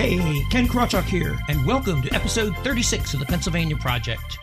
[0.00, 4.38] Hey, Ken Krawchuk here, and welcome to episode 36 of the Pennsylvania Project.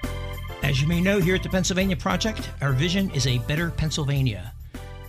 [0.61, 4.53] As you may know, here at the Pennsylvania Project, our vision is a better Pennsylvania.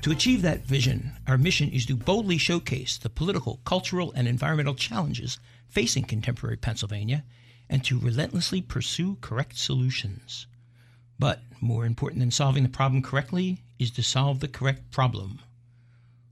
[0.01, 4.75] To achieve that vision, our mission is to boldly showcase the political, cultural, and environmental
[4.75, 5.39] challenges
[5.69, 7.25] facing contemporary Pennsylvania
[7.69, 10.46] and to relentlessly pursue correct solutions.
[11.19, 15.41] But more important than solving the problem correctly is to solve the correct problem.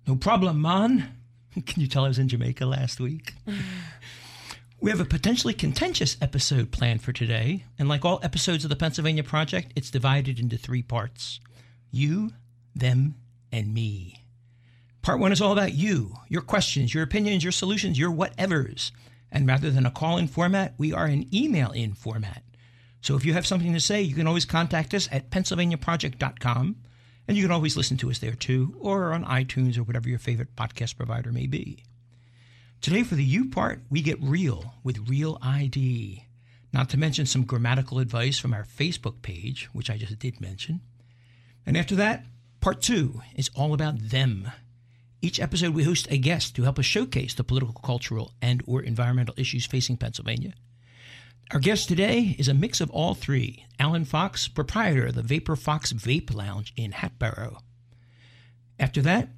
[0.06, 1.16] No problem, man.
[1.66, 3.34] Can you tell I was in Jamaica last week?
[4.86, 8.76] we have a potentially contentious episode planned for today, and like all episodes of the
[8.76, 11.40] Pennsylvania Project, it's divided into three parts
[11.90, 12.30] you,
[12.72, 13.16] them,
[13.50, 14.22] and me.
[15.02, 18.92] Part one is all about you, your questions, your opinions, your solutions, your whatevers.
[19.32, 22.44] And rather than a call in format, we are an email in format.
[23.00, 26.76] So if you have something to say, you can always contact us at pennsylvaniaproject.com.
[27.26, 30.20] And you can always listen to us there too, or on iTunes or whatever your
[30.20, 31.82] favorite podcast provider may be.
[32.86, 36.24] Today, for the you part, we get real with Real ID.
[36.72, 40.82] Not to mention some grammatical advice from our Facebook page, which I just did mention.
[41.66, 42.26] And after that,
[42.60, 44.52] part two is all about them.
[45.20, 48.82] Each episode, we host a guest to help us showcase the political, cultural, and or
[48.82, 50.54] environmental issues facing Pennsylvania.
[51.50, 53.64] Our guest today is a mix of all three.
[53.80, 57.58] Alan Fox, proprietor of the Vapor Phoxxe Vape Lounge in Hatboro.
[58.78, 59.30] After that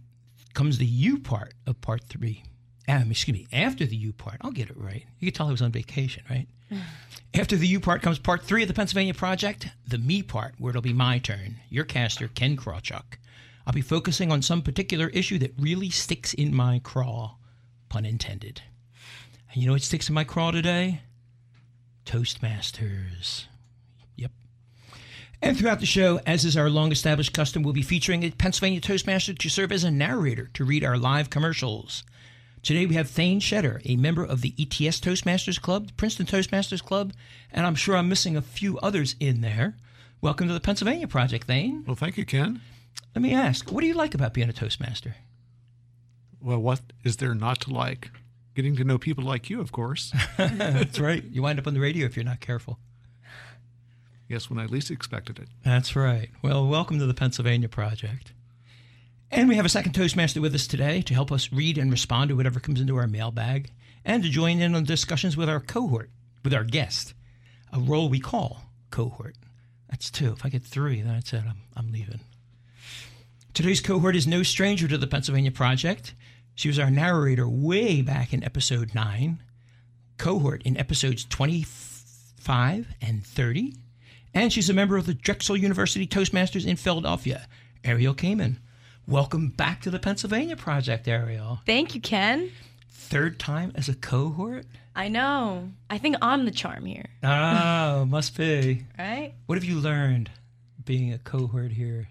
[0.52, 2.42] comes the you part of part three.
[2.88, 5.04] Um, excuse me, after the U part, I'll get it right.
[5.18, 6.46] You can tell I was on vacation, right?
[7.34, 10.70] after the U part comes part three of the Pennsylvania Project, the me part, where
[10.70, 11.56] it'll be my turn.
[11.68, 13.18] Your caster, Ken Krawchuk.
[13.66, 17.34] I'll be focusing on some particular issue that really sticks in my craw,
[17.90, 18.62] pun intended.
[19.52, 21.02] And you know what sticks in my craw today?
[22.06, 23.44] Toastmasters.
[24.16, 24.30] Yep.
[25.42, 28.80] And throughout the show, as is our long established custom, we'll be featuring a Pennsylvania
[28.80, 32.04] Toastmaster to serve as a narrator to read our live commercials.
[32.68, 36.84] Today we have Thaine Shetter, a member of the ETS Toastmasters Club, the Princeton Toastmasters
[36.84, 37.14] Club,
[37.50, 39.78] and I'm sure I'm missing a few others in there.
[40.20, 41.82] Welcome to the Pennsylvania Project, Thaine.
[41.86, 42.60] Well, thank you, Ken.
[43.14, 45.16] Let me ask, what do you like about being a Toastmaster?
[46.42, 48.10] Well, what is there not to like?
[48.54, 50.12] Getting to know people like you, of course.
[50.36, 51.24] That's right.
[51.24, 52.78] You wind up on the radio if you're not careful.
[54.28, 55.48] yes, when I least expected it.
[55.64, 56.28] That's right.
[56.42, 58.34] Well, welcome to the Pennsylvania Project.
[59.30, 62.30] And we have a second Toastmaster with us today to help us read and respond
[62.30, 63.70] to whatever comes into our mailbag
[64.02, 66.10] and to join in on discussions with our cohort,
[66.42, 67.12] with our guest,
[67.70, 69.36] a role we call cohort.
[69.90, 70.32] That's two.
[70.32, 71.42] If I get three, then that's it.
[71.46, 72.20] I'm, I'm leaving.
[73.52, 76.14] Today's cohort is no stranger to the Pennsylvania Project.
[76.54, 79.42] She was our narrator way back in episode 9,
[80.16, 83.74] cohort in episodes 25 and 30,
[84.32, 87.46] and she's a member of the Drexel University Toastmasters in Philadelphia.
[87.84, 88.56] Ariel Kamen.
[89.08, 91.60] Welcome back to the Pennsylvania Project, Ariel.
[91.64, 92.50] Thank you, Ken.
[92.90, 94.66] Third time as a cohort?
[94.94, 95.70] I know.
[95.88, 98.84] I think I'm the charm here, Oh, must be.
[98.98, 99.32] right?
[99.46, 100.30] What have you learned
[100.84, 102.08] being a cohort here?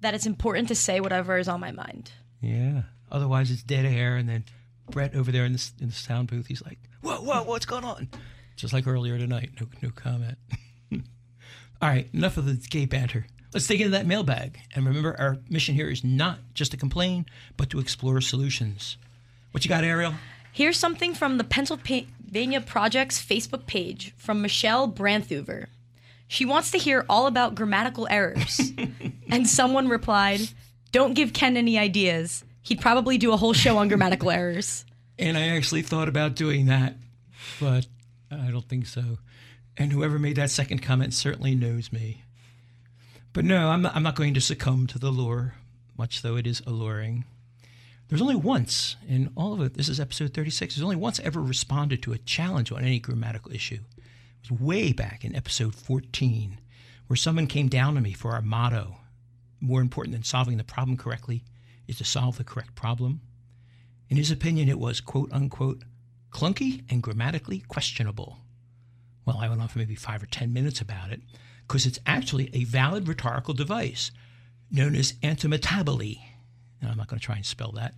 [0.00, 2.10] That it's important to say whatever is on my mind.
[2.40, 2.82] Yeah.
[3.12, 4.44] Otherwise, it's dead air, and then
[4.90, 7.84] Brett over there in the in the sound booth, he's like, "Whoa, whoa, what's going
[7.84, 8.08] on?"
[8.56, 9.50] Just like earlier tonight.
[9.60, 10.38] No, no comment.
[10.92, 13.26] All right, enough of the gay banter.
[13.52, 14.58] Let's dig into that mailbag.
[14.74, 17.26] And remember, our mission here is not just to complain,
[17.56, 18.96] but to explore solutions.
[19.50, 20.14] What you got, Ariel?
[20.52, 25.66] Here's something from the Pennsylvania Project's Facebook page from Michelle Branthuver.
[26.28, 28.72] She wants to hear all about grammatical errors.
[29.28, 30.40] and someone replied,
[30.90, 32.44] Don't give Ken any ideas.
[32.62, 34.86] He'd probably do a whole show on grammatical errors.
[35.18, 36.96] And I actually thought about doing that,
[37.60, 37.86] but
[38.30, 39.18] I don't think so.
[39.76, 42.22] And whoever made that second comment certainly knows me.
[43.32, 45.54] But no, I'm not, I'm not going to succumb to the lure,
[45.96, 47.24] much though it is alluring.
[48.08, 51.24] There's only once in all of it, this is episode 36, there's only once I
[51.24, 53.78] ever responded to a challenge on any grammatical issue.
[53.96, 56.58] It was way back in episode 14,
[57.06, 58.96] where someone came down on me for our motto
[59.60, 61.42] more important than solving the problem correctly
[61.88, 63.22] is to solve the correct problem.
[64.10, 65.84] In his opinion, it was quote unquote
[66.30, 68.38] clunky and grammatically questionable.
[69.24, 71.22] Well, I went on for maybe five or ten minutes about it
[71.72, 74.10] because it's actually a valid rhetorical device
[74.70, 76.20] known as antimetabole.
[76.82, 77.94] And I'm not going to try and spell that.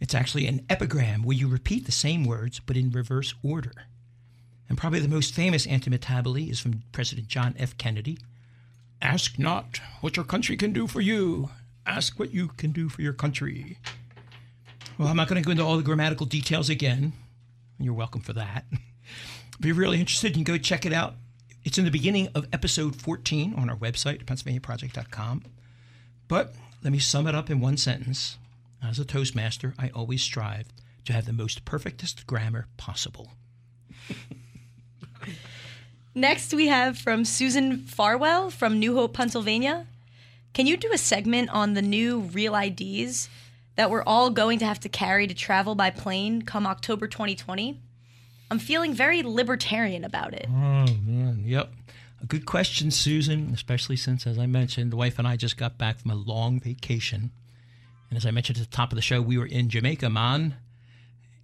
[0.00, 3.70] It's actually an epigram where you repeat the same words but in reverse order.
[4.68, 7.78] And probably the most famous antimetabole is from President John F.
[7.78, 8.18] Kennedy.
[9.00, 11.50] Ask not what your country can do for you.
[11.86, 13.78] Ask what you can do for your country.
[14.98, 17.12] Well, I'm not going to go into all the grammatical details again.
[17.78, 18.64] You're welcome for that.
[19.60, 21.14] If you're really interested, you can go check it out.
[21.64, 25.44] It's in the beginning of episode 14 on our website, pennsylvaniaproject.com.
[26.26, 28.36] But let me sum it up in one sentence.
[28.82, 30.66] As a Toastmaster, I always strive
[31.04, 33.30] to have the most perfectest grammar possible.
[36.16, 39.86] Next, we have from Susan Farwell from New Hope, Pennsylvania.
[40.54, 43.28] Can you do a segment on the new real IDs
[43.76, 47.80] that we're all going to have to carry to travel by plane come October 2020?
[48.52, 50.46] I'm feeling very libertarian about it.
[50.46, 51.40] Oh, man.
[51.42, 51.72] Yep.
[52.22, 55.78] A good question, Susan, especially since, as I mentioned, the wife and I just got
[55.78, 57.30] back from a long vacation.
[58.10, 60.56] And as I mentioned at the top of the show, we were in Jamaica, man.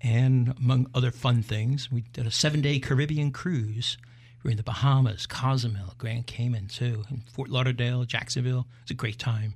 [0.02, 3.96] And among other fun things, we did a seven day Caribbean cruise.
[4.44, 8.66] We were in the Bahamas, Cozumel, Grand Cayman, too, and Fort Lauderdale, Jacksonville.
[8.80, 9.54] It was a great time.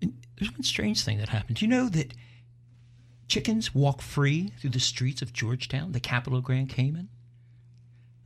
[0.00, 1.60] And there's one strange thing that happened.
[1.60, 2.14] You know that
[3.28, 7.08] chickens walk free through the streets of Georgetown, the capital of Grand Cayman?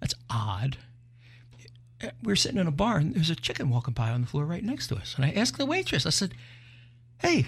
[0.00, 0.78] That's odd.
[2.00, 4.26] We were sitting in a bar and there was a chicken walking by on the
[4.26, 5.14] floor right next to us.
[5.16, 6.34] And I asked the waitress, I said,
[7.18, 7.46] Hey,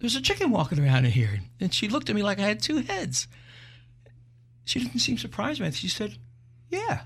[0.00, 1.40] there's a chicken walking around in here.
[1.60, 3.28] And she looked at me like I had two heads.
[4.64, 5.74] She didn't seem surprised by it.
[5.74, 6.18] She said,
[6.68, 7.02] Yeah.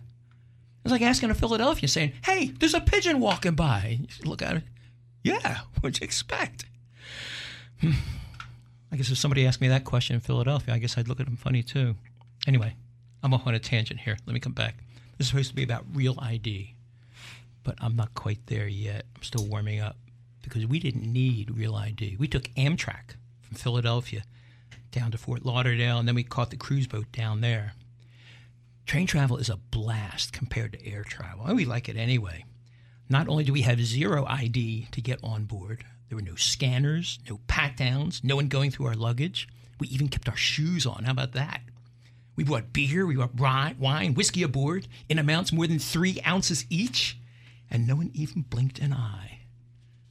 [0.83, 3.99] It's like asking a Philadelphia saying, Hey, there's a pigeon walking by.
[4.01, 4.63] You look at it,
[5.23, 6.65] Yeah, what'd you expect?
[7.81, 7.93] Hmm.
[8.93, 11.27] I guess if somebody asked me that question in Philadelphia, I guess I'd look at
[11.27, 11.95] them funny too.
[12.47, 12.75] Anyway,
[13.23, 14.17] I'm off on a tangent here.
[14.27, 14.77] Let me come back.
[15.17, 16.75] This is supposed to be about real ID,
[17.63, 19.05] but I'm not quite there yet.
[19.15, 19.97] I'm still warming up
[20.43, 22.17] because we didn't need real ID.
[22.19, 24.23] We took Amtrak from Philadelphia
[24.91, 27.75] down to Fort Lauderdale, and then we caught the cruise boat down there.
[28.87, 32.45] Train travel is a blast compared to air travel, and we like it anyway.
[33.09, 37.21] Not only do we have zero ID to get on board, there were no scanners,
[37.31, 39.49] no pat downs, no one going through our luggage.
[39.79, 41.05] We even kept our shoes on.
[41.05, 41.63] How about that?
[42.35, 47.17] We brought beer, we brought wine, whiskey aboard in amounts more than three ounces each,
[47.71, 49.43] and no one even blinked an eye.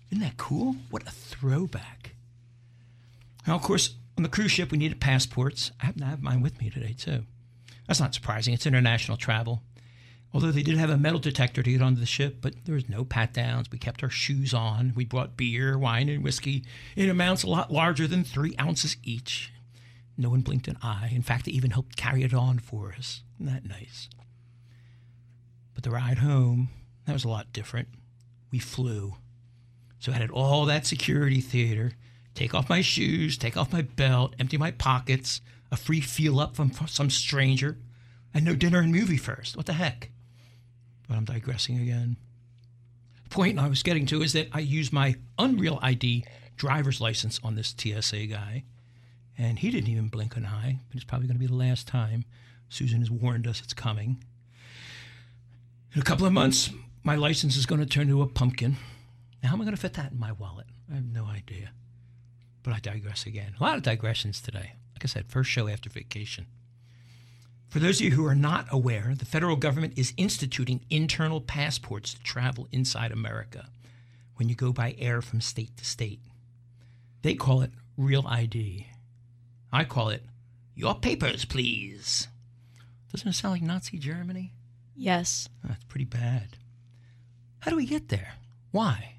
[0.09, 0.77] Isn't that cool?
[0.89, 2.15] What a throwback.
[3.45, 5.71] Now, of course, on the cruise ship, we needed passports.
[5.81, 7.25] I happen to have mine with me today, too.
[7.87, 8.53] That's not surprising.
[8.53, 9.63] It's international travel.
[10.31, 12.87] Although they did have a metal detector to get onto the ship, but there was
[12.87, 13.71] no pat downs.
[13.71, 14.93] We kept our shoes on.
[14.95, 16.63] We brought beer, wine, and whiskey
[16.95, 19.51] in amounts a lot larger than three ounces each.
[20.17, 21.09] No one blinked an eye.
[21.13, 23.23] In fact, they even helped carry it on for us.
[23.39, 24.07] Isn't that nice?
[25.73, 26.69] But the ride home,
[27.05, 27.87] that was a lot different.
[28.51, 29.15] We flew.
[29.97, 31.93] So I had all that security theater,
[32.35, 35.41] take off my shoes, take off my belt, empty my pockets,
[35.71, 37.77] a free feel up from some stranger,
[38.33, 39.57] and no dinner and movie first.
[39.57, 40.11] What the heck?
[41.09, 42.15] But I'm digressing again.
[43.23, 46.23] The point I was getting to is that I used my Unreal ID
[46.55, 48.63] driver's license on this TSA guy,
[49.37, 51.87] and he didn't even blink an eye, but it's probably going to be the last
[51.87, 52.25] time.
[52.69, 54.23] Susan has warned us it's coming.
[55.93, 56.69] In a couple of months,
[57.03, 58.77] my license is going to turn into a pumpkin.
[59.41, 60.67] Now, how am I going to fit that in my wallet?
[60.91, 61.71] I have no idea.
[62.61, 63.53] But I digress again.
[63.59, 64.73] A lot of digressions today.
[64.93, 66.45] Like I said, first show after vacation.
[67.69, 72.15] For those of you who are not aware, the federal government is instituting internal passports
[72.15, 73.69] to travel inside America
[74.35, 76.19] when you go by air from state to state.
[77.21, 78.87] They call it Real ID.
[79.71, 80.23] I call it
[80.73, 82.27] Your Papers, Please.
[83.11, 84.53] Doesn't it sound like Nazi Germany?
[84.95, 85.47] Yes.
[85.63, 86.57] That's pretty bad.
[87.59, 88.33] How do we get there?
[88.71, 89.15] Why?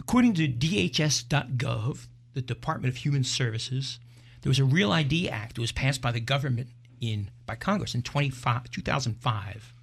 [0.00, 4.00] According to DHS.gov, the Department of Human Services,
[4.40, 6.70] there was a Real ID Act that was passed by the government
[7.00, 9.74] in by Congress in 2005,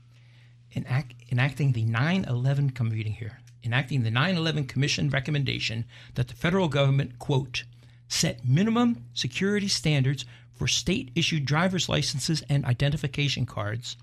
[0.72, 5.86] enact, enacting the 9/11 come reading here, enacting the 9/11 Commission recommendation
[6.16, 7.66] that the federal government quote
[8.08, 13.96] set minimum security standards for state-issued driver's licenses and identification cards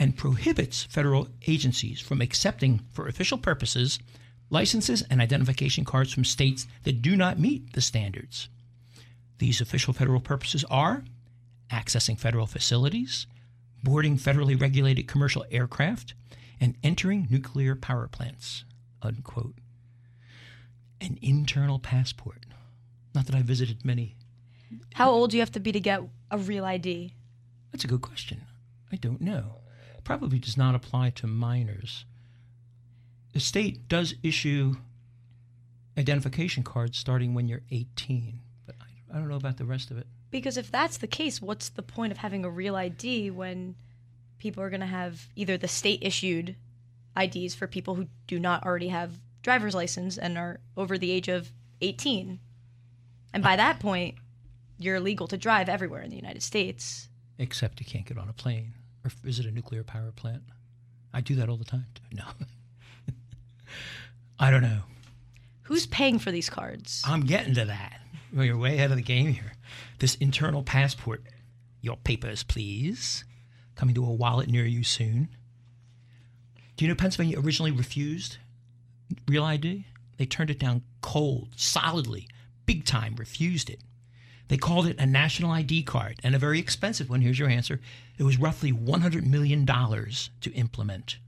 [0.00, 4.00] and prohibits federal agencies from accepting for official purposes
[4.50, 8.48] licenses and identification cards from states that do not meet the standards.
[9.38, 11.04] These official federal purposes are
[11.70, 13.26] accessing federal facilities,
[13.82, 16.14] boarding federally regulated commercial aircraft,
[16.60, 18.64] and entering nuclear power plants.
[19.02, 19.54] Unquote.
[21.00, 22.46] An internal passport.
[23.14, 24.16] Not that I visited many.
[24.94, 27.12] How old do you have to be to get a real ID?
[27.72, 28.42] That's a good question.
[28.92, 29.60] I don't know.
[30.04, 32.04] Probably does not apply to minors.
[33.32, 34.76] The state does issue
[35.98, 39.98] identification cards starting when you're 18, but I, I don't know about the rest of
[39.98, 40.06] it.
[40.30, 43.76] Because if that's the case, what's the point of having a real ID when
[44.38, 46.56] people are going to have either the state issued
[47.18, 51.28] IDs for people who do not already have driver's license and are over the age
[51.28, 52.40] of 18?
[53.32, 54.16] And by that point,
[54.78, 57.08] you're legal to drive everywhere in the United States.
[57.38, 58.72] Except you can't get on a plane
[59.04, 60.42] or visit a nuclear power plant.
[61.14, 61.86] I do that all the time.
[62.12, 62.24] No.
[64.38, 64.80] I don't know.
[65.62, 67.02] Who's paying for these cards?
[67.06, 68.00] I'm getting to that.
[68.32, 69.52] Well, you're way ahead of the game here.
[69.98, 71.22] This internal passport,
[71.80, 73.24] your papers, please,
[73.74, 75.28] coming to a wallet near you soon.
[76.76, 78.36] Do you know Pennsylvania originally refused
[79.26, 79.86] Real ID?
[80.18, 82.28] They turned it down cold, solidly,
[82.66, 83.80] big time, refused it.
[84.48, 87.20] They called it a national ID card and a very expensive one.
[87.20, 87.80] Here's your answer.
[88.18, 91.18] It was roughly $100 million to implement.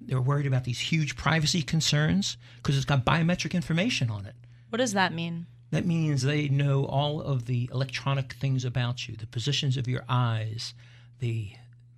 [0.00, 4.34] They were worried about these huge privacy concerns because it's got biometric information on it.
[4.68, 5.46] What does that mean?
[5.72, 10.04] That means they know all of the electronic things about you, the positions of your
[10.06, 10.74] eyes,
[11.18, 11.52] the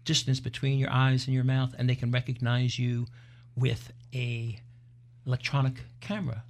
[0.04, 3.08] distance between your eyes and your mouth, and they can recognize you
[3.56, 4.60] with a
[5.26, 6.44] electronic camera.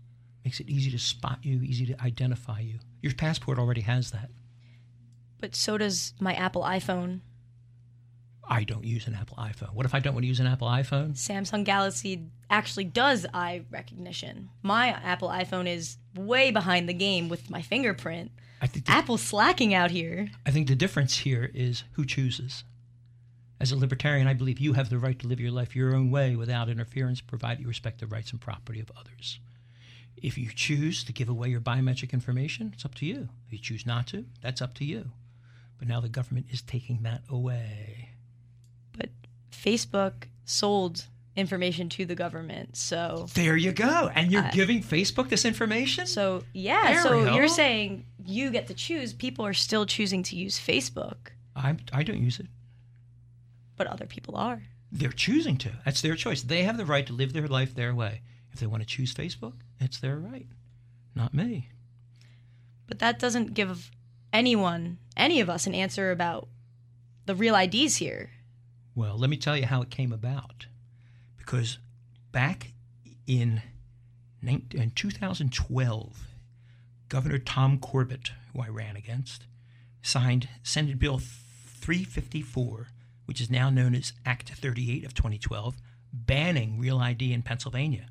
[0.44, 2.78] Makes it easy to spot you, easy to identify you.
[3.00, 4.28] Your passport already has that.
[5.40, 7.20] But so does my Apple iPhone.
[8.48, 9.72] I don't use an Apple iPhone.
[9.74, 11.12] What if I don't want to use an Apple iPhone?
[11.12, 14.50] Samsung Galaxy actually does eye recognition.
[14.62, 18.30] My Apple iPhone is way behind the game with my fingerprint.
[18.60, 20.30] I think the, Apple's slacking out here.
[20.46, 22.64] I think the difference here is who chooses.
[23.60, 26.10] As a libertarian, I believe you have the right to live your life your own
[26.10, 29.38] way without interference, provided you respect the rights and property of others.
[30.16, 33.28] If you choose to give away your biometric information, it's up to you.
[33.46, 35.10] If you choose not to, that's up to you.
[35.78, 38.10] But now the government is taking that away.
[39.54, 41.06] Facebook sold
[41.36, 42.76] information to the government.
[42.76, 44.10] So There you go.
[44.14, 46.06] And you're Uh, giving Facebook this information?
[46.06, 49.12] so yeah, so you're saying you get to choose.
[49.12, 51.16] People are still choosing to use Facebook,
[51.56, 52.46] I, I don't use it.
[53.76, 54.62] but other people are.
[54.92, 55.72] They're choosing to.
[55.84, 56.42] That's their choice.
[56.42, 58.20] They have the right to live their life their way.
[58.52, 60.46] If they want to choose Facebook, it's their right,
[61.16, 61.70] not me.
[62.86, 63.90] But that doesn't give
[64.32, 66.48] anyone, any of us, an answer about
[67.26, 68.30] the real IDs here.
[68.94, 70.66] Well, let me tell you how it came about.
[71.36, 71.78] Because
[72.32, 72.72] back
[73.26, 73.62] in,
[74.42, 76.28] 19, in 2012,
[77.08, 79.46] Governor Tom Corbett, who I ran against,
[80.02, 82.88] signed Senate Bill 354,
[83.26, 85.76] which is now known as Act 38 of 2012,
[86.12, 88.06] banning Real ID in Pennsylvania.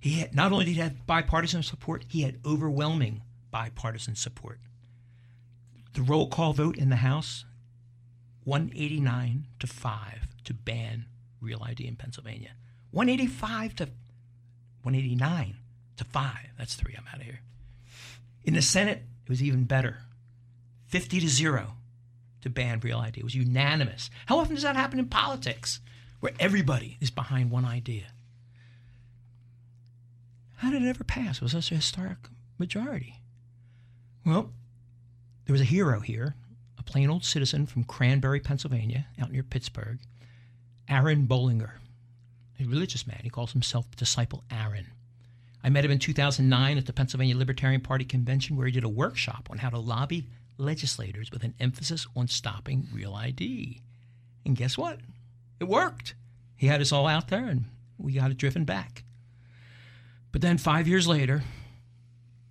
[0.00, 4.60] He had, not only did he have bipartisan support, he had overwhelming bipartisan support.
[5.94, 7.44] The roll call vote in the House
[8.48, 11.04] 189 to 5 to ban
[11.38, 12.52] real ID in Pennsylvania.
[12.92, 13.84] 185 to
[14.82, 15.56] 189
[15.98, 16.32] to 5.
[16.56, 16.94] That's 3.
[16.96, 17.40] I'm out of here.
[18.44, 19.98] In the Senate, it was even better.
[20.86, 21.74] 50 to 0
[22.40, 23.20] to ban real ID.
[23.20, 24.08] It was unanimous.
[24.24, 25.80] How often does that happen in politics
[26.20, 28.06] where everybody is behind one idea?
[30.56, 31.36] How did it ever pass?
[31.36, 32.16] It was such a historic
[32.56, 33.20] majority.
[34.24, 34.54] Well,
[35.44, 36.34] there was a hero here,
[36.88, 39.98] plain old citizen from Cranberry, Pennsylvania, out near Pittsburgh,
[40.88, 41.72] Aaron Bollinger,
[42.58, 43.20] a religious man.
[43.22, 44.86] He calls himself Disciple Aaron.
[45.62, 48.88] I met him in 2009 at the Pennsylvania Libertarian Party convention where he did a
[48.88, 53.82] workshop on how to lobby legislators with an emphasis on stopping real ID.
[54.46, 54.98] And guess what?
[55.60, 56.14] It worked.
[56.56, 57.66] He had us all out there and
[57.98, 59.04] we got it driven back.
[60.32, 61.42] But then five years later,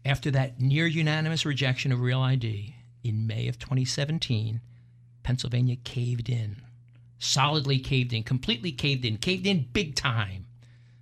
[0.06, 4.62] after that near unanimous rejection of Real ID in May of 2017,
[5.24, 6.62] Pennsylvania caved in.
[7.20, 10.46] Solidly caved in, completely caved in, caved in big time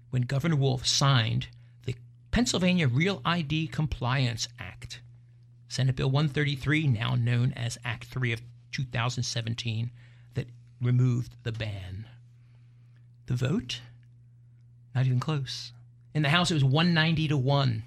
[0.10, 1.48] when Governor Wolf signed
[1.86, 1.96] the
[2.32, 5.02] Pennsylvania Real ID Compliance Act.
[5.68, 9.92] Senate Bill 133, now known as Act 3 of 2017,
[10.36, 10.48] that
[10.82, 12.06] removed the ban.
[13.26, 13.82] The vote?
[14.94, 15.74] Not even close.
[16.14, 17.84] In the House, it was 190 to 1,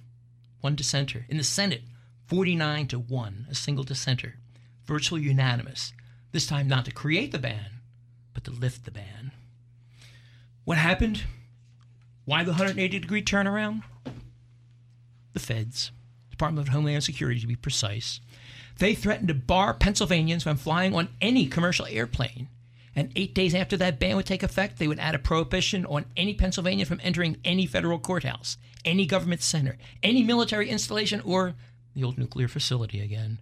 [0.60, 1.24] one dissenter.
[1.30, 1.82] In the Senate,
[2.28, 4.34] 49 to 1, a single dissenter.
[4.84, 5.94] Virtually unanimous.
[6.30, 7.80] This time not to create the ban,
[8.34, 9.32] but to lift the ban.
[10.64, 11.24] What happened?
[12.26, 13.82] Why the 180 degree turnaround?
[15.32, 15.90] The feds,
[16.30, 18.20] Department of Homeland Security to be precise.
[18.78, 22.48] They threatened to bar Pennsylvanians from flying on any commercial airplane.
[22.94, 26.04] And eight days after that ban would take effect, they would add a prohibition on
[26.14, 31.54] any Pennsylvanian from entering any federal courthouse, any government center, any military installation, or
[31.98, 33.40] the old nuclear facility again.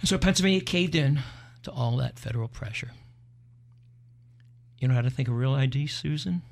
[0.00, 1.20] And so Pennsylvania caved in
[1.62, 2.90] to all that federal pressure.
[4.78, 6.42] You know how to think of real ID, Susan?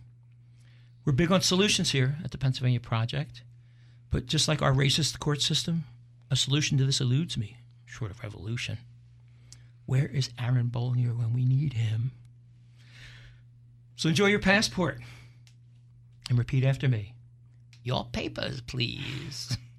[1.04, 3.42] We're big on solutions here at the Pennsylvania Project,
[4.10, 5.84] but just like our racist court system,
[6.30, 8.78] a solution to this eludes me, short of revolution.
[9.84, 12.12] Where is Aaron Bollinger when we need him?
[13.96, 15.00] So enjoy your passport
[16.30, 17.14] and repeat after me.
[17.82, 19.58] Your papers, please.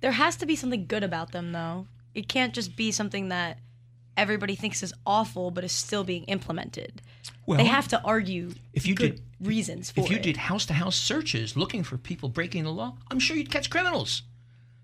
[0.00, 1.86] There has to be something good about them, though.
[2.14, 3.58] It can't just be something that
[4.16, 7.02] everybody thinks is awful, but is still being implemented.
[7.46, 10.04] Well, they have to argue if you good did reasons for it.
[10.04, 10.22] if you it.
[10.22, 13.70] did house to house searches looking for people breaking the law, I'm sure you'd catch
[13.70, 14.22] criminals.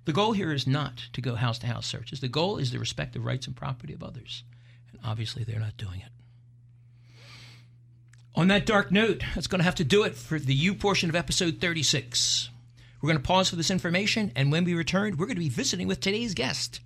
[0.04, 2.20] The goal here is not to go house to house searches.
[2.20, 4.44] The goal is to respect the rights and property of others.
[4.90, 6.08] And obviously, they're not doing it.
[8.36, 11.08] On that dark note, that's going to have to do it for the U portion
[11.08, 12.50] of episode 36.
[13.04, 15.50] We're going to pause for this information, and when we return, we're going to be
[15.50, 16.80] visiting with today's guest,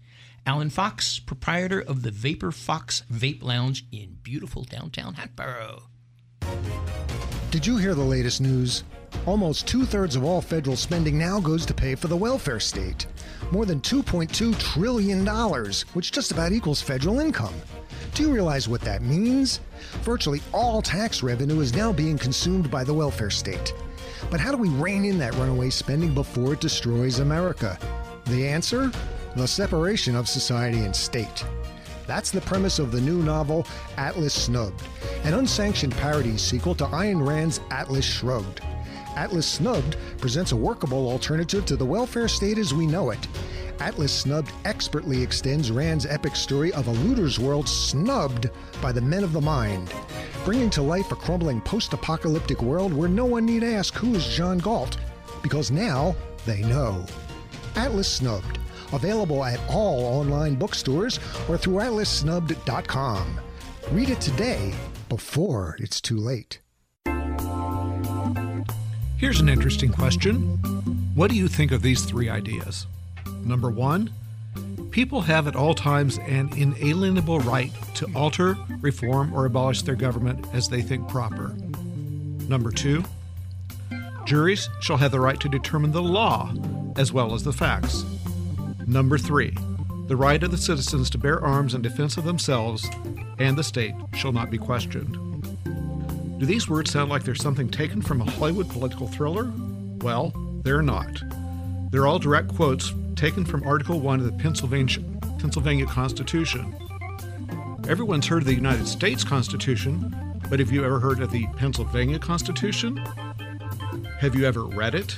[0.44, 5.84] Alan Fox, proprietor of the Vapor Phoxxe Vape Lounge in beautiful downtown Hatboro.
[7.52, 8.82] Did you hear the latest news?
[9.26, 13.06] Almost two thirds of all federal spending now goes to pay for the welfare state.
[13.52, 15.24] More than $2.2 trillion,
[15.92, 17.54] which just about equals federal income.
[18.14, 19.60] Do you realize what that means?
[20.02, 23.72] Virtually all tax revenue is now being consumed by the welfare state.
[24.30, 27.78] But how do we rein in that runaway spending before it destroys America?
[28.26, 28.90] The answer?
[29.36, 31.44] The separation of society and state.
[32.06, 33.66] That's the premise of the new novel
[33.98, 34.82] Atlas Snubbed,
[35.24, 38.62] an unsanctioned parody sequel to Ayn Rand's Atlas Shrugged.
[39.14, 43.28] Atlas Snubbed presents a workable alternative to the welfare state as we know it.
[43.80, 49.22] Atlas Snubbed expertly extends Rand's epic story of a looter's world snubbed by the men
[49.22, 49.92] of the mind,
[50.48, 54.26] bringing to life a crumbling post apocalyptic world where no one need ask who is
[54.26, 54.96] John Galt,
[55.42, 57.04] because now they know.
[57.76, 58.58] Atlas Snubbed,
[58.94, 63.40] available at all online bookstores or through atlassnubbed.com.
[63.90, 64.72] Read it today
[65.10, 66.60] before it's too late.
[69.18, 70.34] Here's an interesting question
[71.14, 72.86] What do you think of these three ideas?
[73.44, 74.14] Number one,
[74.90, 80.46] people have at all times an inalienable right to alter, reform, or abolish their government
[80.52, 81.54] as they think proper.
[82.48, 83.04] Number two,
[84.24, 86.52] juries shall have the right to determine the law
[86.96, 88.04] as well as the facts.
[88.86, 89.56] Number three,
[90.06, 92.88] the right of the citizens to bear arms in defense of themselves
[93.38, 95.16] and the state shall not be questioned.
[96.38, 99.52] Do these words sound like they're something taken from a Hollywood political thriller?
[100.00, 101.20] Well, they're not.
[101.90, 105.02] They're all direct quotes taken from Article 1 of the Pennsylvania,
[105.38, 106.74] Pennsylvania Constitution.
[107.88, 110.14] Everyone's heard of the United States Constitution,
[110.50, 112.96] but have you ever heard of the Pennsylvania Constitution?
[114.18, 115.16] Have you ever read it?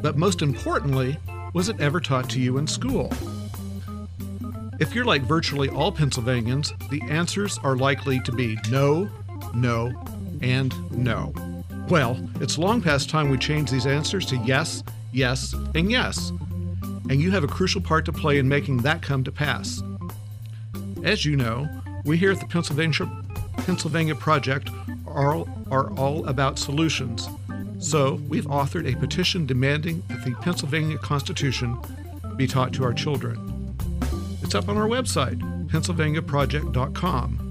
[0.00, 1.18] But most importantly,
[1.52, 3.12] was it ever taught to you in school?
[4.80, 9.08] If you're like virtually all Pennsylvanians, the answers are likely to be no,
[9.54, 9.92] no,
[10.40, 11.32] and no.
[11.88, 14.82] Well, it's long past time we change these answers to yes,
[15.14, 16.32] yes, and yes.
[17.08, 19.82] And you have a crucial part to play in making that come to pass.
[21.02, 21.68] As you know,
[22.04, 23.08] we here at the Pennsylvania,
[23.58, 24.70] Pennsylvania Project
[25.06, 27.28] are, are all about solutions.
[27.78, 31.76] So, we've authored a petition demanding that the Pennsylvania Constitution
[32.36, 33.76] be taught to our children.
[34.42, 37.44] It's up on our website, pennsylvaniaproject.com.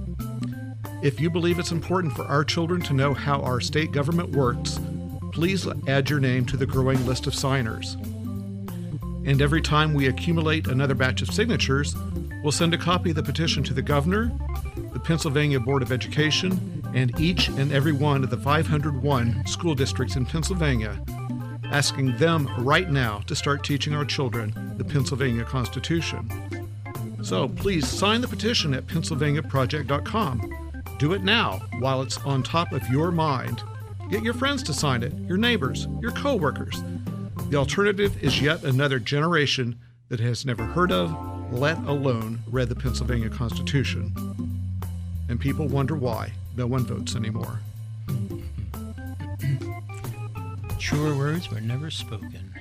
[1.03, 4.79] If you believe it's important for our children to know how our state government works,
[5.33, 7.97] please add your name to the growing list of signers.
[9.25, 11.95] And every time we accumulate another batch of signatures,
[12.43, 14.31] we'll send a copy of the petition to the governor,
[14.93, 20.15] the Pennsylvania Board of Education, and each and every one of the 501 school districts
[20.15, 21.03] in Pennsylvania,
[21.65, 26.29] asking them right now to start teaching our children the Pennsylvania Constitution.
[27.23, 30.73] So please sign the petition at pennsylvaniaproject.com.
[30.99, 33.63] Do it now while it's on top of your mind.
[34.09, 36.83] Get your friends to sign it, your neighbors, your coworkers.
[37.49, 41.11] The alternative is yet another generation that has never heard of,
[41.51, 44.13] let alone read the Pennsylvania Constitution.
[45.29, 47.59] And people wonder why no one votes anymore.
[50.77, 52.53] Truer words were never spoken.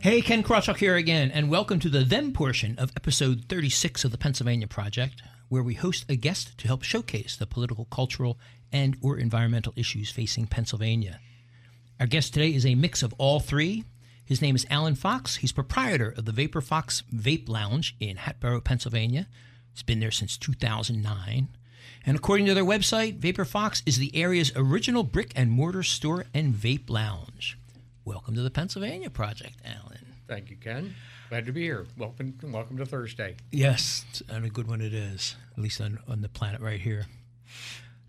[0.00, 4.12] Hey, Ken Krawchuk here again, and welcome to the Them portion of episode 36 of
[4.12, 8.38] the Pennsylvania Project, where we host a guest to help showcase the political, cultural,
[8.72, 11.20] and or environmental issues facing Pennsylvania.
[11.98, 13.84] Our guest today is a mix of all three.
[14.24, 15.36] His name is Alan Fox.
[15.36, 19.26] He's proprietor of the Vapor Phoxxe Vape Lounge in Hatboro, Pennsylvania.
[19.72, 21.48] It's been there since 2009.
[22.06, 26.26] And according to their website, Vapor Phoxxe is the area's original brick and mortar store
[26.32, 27.58] and vape lounge.
[28.04, 30.14] Welcome to the Pennsylvania Project, Alan.
[30.26, 30.94] Thank you, Ken.
[31.28, 31.86] Glad to be here.
[31.96, 33.36] Welcome, welcome to Thursday.
[33.52, 37.06] Yes, and a good one it is, at least on, on the planet right here.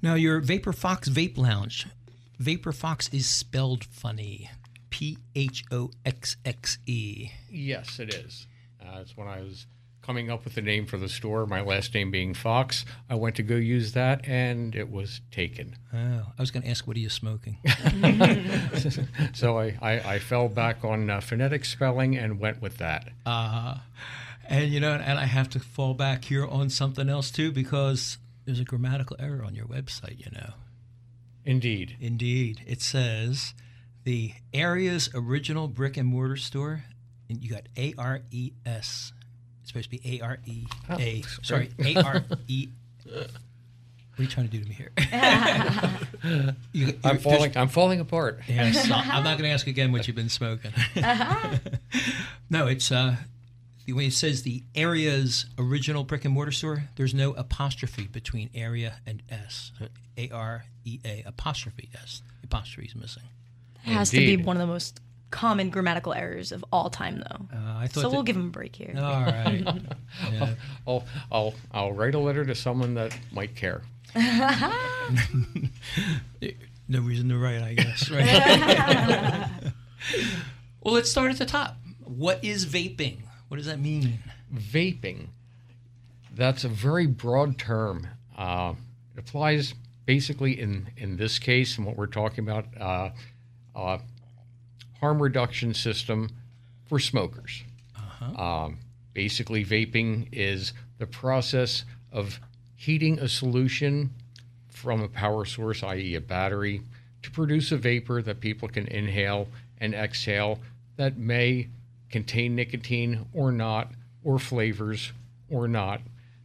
[0.04, 1.88] Now, your Vapor Phoxxe Vape Lounge.
[2.40, 4.50] Vapor Phoxxe is spelled funny
[4.90, 7.30] P H O X X E.
[7.52, 8.48] Yes, it is.
[8.82, 9.68] Uh, it's when I was
[10.02, 12.84] coming up with the name for the store, my last name being Fox.
[13.12, 15.78] I went to go use that, and it was taken.
[15.94, 17.58] Oh, I was going to ask, what are you smoking?
[19.34, 23.10] so I, I, I, fell back on uh, phonetic spelling and went with that.
[23.24, 23.78] Uh,
[24.50, 28.18] and you know, and I have to fall back here on something else too because
[28.52, 30.20] there's a grammatical error on your website.
[30.20, 30.54] You know.
[31.46, 31.96] Indeed.
[32.00, 33.54] Indeed, it says
[34.04, 36.84] the area's original brick and mortar store
[37.30, 39.14] And you got A R E S.
[39.62, 40.98] It's supposed to be A R E Oh,
[41.44, 42.68] Sorry, A R E.
[43.06, 44.92] What are you trying to do to me here?
[46.24, 46.54] You-
[46.88, 47.58] you- I'm falling.
[47.58, 48.42] I'm falling apart.
[48.48, 50.72] Yes, I'm not going to ask again what you've been smoking.
[52.50, 53.16] no, it's uh,
[53.86, 56.84] the way it says the area's original brick and mortar store.
[56.96, 59.72] There's no apostrophe between area and S.
[60.18, 62.22] A R E A apostrophe S.
[62.42, 63.24] The apostrophe is missing.
[63.86, 65.00] It has to be one of the most
[65.32, 67.48] common grammatical errors of all time, though.
[67.58, 68.02] Uh, I thought.
[68.02, 68.94] so we'll give him a break here.
[68.98, 69.66] All right.
[70.32, 70.54] Yeah.
[70.86, 73.82] I'll I'll I'll write a letter to someone that might care.
[76.88, 78.10] No reason to write, I guess.
[78.10, 78.26] Right.
[80.82, 81.78] well, let's start at the top.
[82.04, 83.20] What is vaping?
[83.52, 84.20] What does that mean?
[84.56, 85.28] Vaping.
[86.34, 88.08] That's a very broad term.
[88.38, 88.76] Uh,
[89.14, 89.74] it applies
[90.06, 92.66] basically in in this case and what we're talking about.
[92.80, 93.10] Uh,
[93.76, 93.98] uh,
[95.02, 96.30] harm reduction system
[96.86, 97.66] for smokers.
[98.38, 98.78] Um,
[99.14, 102.40] basically, vaping is the process of
[102.78, 104.12] heating a solution
[104.70, 106.84] from a power source, i.e., a battery,
[107.22, 109.50] to produce a vapor that people can inhale
[109.82, 110.60] and exhale
[110.96, 111.68] that may
[112.12, 113.92] contain nicotine or not,
[114.24, 115.12] or flavors
[115.50, 116.02] or not,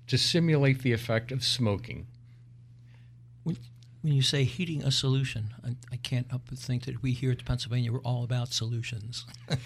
[0.06, 2.06] to simulate the effect of smoking.
[3.42, 3.56] When,
[4.02, 7.32] when you say heating a solution, I, I can't help but think that we here
[7.32, 9.26] at Pennsylvania we're all about solutions.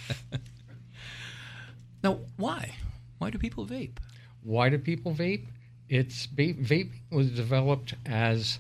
[2.02, 2.74] now, why?
[3.18, 3.98] Why do people vape?
[4.42, 5.46] Why do people vape?
[5.88, 8.58] It's vaping was developed as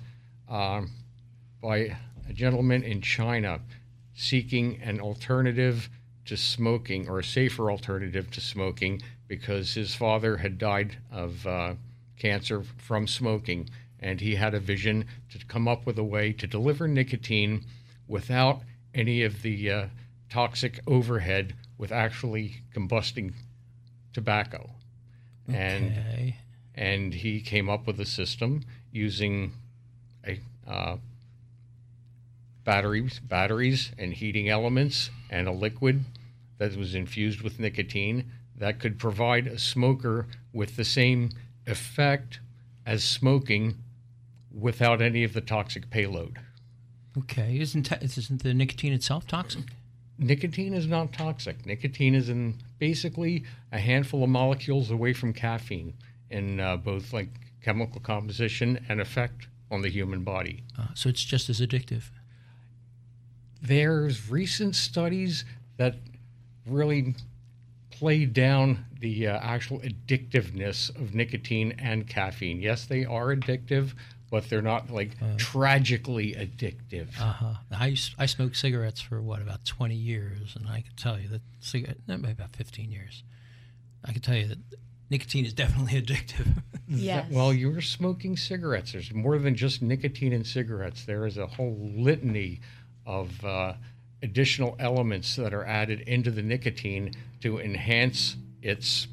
[0.48, 0.90] um,
[1.62, 1.96] by
[2.28, 3.60] a gentleman in China
[4.14, 5.88] seeking an alternative
[6.26, 11.74] to smoking or a safer alternative to smoking because his father had died of uh,
[12.18, 13.68] cancer from smoking
[14.00, 17.64] and he had a vision to come up with a way to deliver nicotine
[18.08, 18.62] without
[18.94, 19.86] any of the uh,
[20.30, 23.32] toxic overhead with actually combusting
[24.12, 24.70] tobacco.
[25.48, 26.34] And
[26.74, 29.52] and he came up with a system using
[30.26, 30.96] a uh,
[32.64, 36.04] batteries, batteries, and heating elements, and a liquid
[36.58, 41.30] that was infused with nicotine that could provide a smoker with the same
[41.66, 42.40] effect
[42.84, 43.76] as smoking
[44.52, 46.38] without any of the toxic payload.
[47.16, 47.58] Okay.
[47.58, 49.64] Isn't ta- isn't the nicotine itself toxic?
[50.18, 51.64] Nicotine is not toxic.
[51.64, 55.94] Nicotine is in basically a handful of molecules away from caffeine
[56.28, 57.28] in uh, both like
[57.62, 60.62] chemical composition and effect on the human body.
[60.78, 62.04] Uh, so it's just as addictive.
[63.62, 65.44] There's recent studies
[65.76, 65.96] that
[66.66, 67.14] really
[67.90, 72.60] play down the uh, actual addictiveness of nicotine and caffeine.
[72.60, 73.92] Yes, they are addictive,
[74.30, 77.08] but they're not like tragically addictive.
[77.18, 77.54] Uh huh.
[77.70, 81.28] I, s- I smoked cigarettes for what about twenty years, and I can tell you
[81.28, 83.22] that cigarette no, maybe about fifteen years.
[84.04, 84.58] I can tell you that
[85.10, 86.62] nicotine is definitely addictive.
[86.88, 87.30] Yes.
[87.30, 88.92] Well, you're smoking cigarettes.
[88.92, 91.04] There's more than just nicotine in cigarettes.
[91.04, 92.60] There is a whole litany
[93.10, 93.72] of uh,
[94.22, 99.08] additional elements that are added into the nicotine to enhance its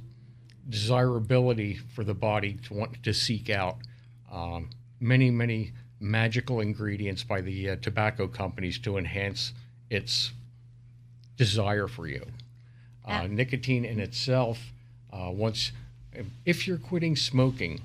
[0.70, 3.78] desirability for the body to want to seek out.
[4.32, 9.54] Um, many, many magical ingredients by the uh, tobacco companies to enhance
[9.90, 10.32] its
[11.36, 12.24] desire for you.
[13.04, 13.28] Uh, Ah.
[13.28, 14.74] nicotine in itself,
[15.12, 15.72] uh, once
[16.46, 17.82] if you're quitting smoking,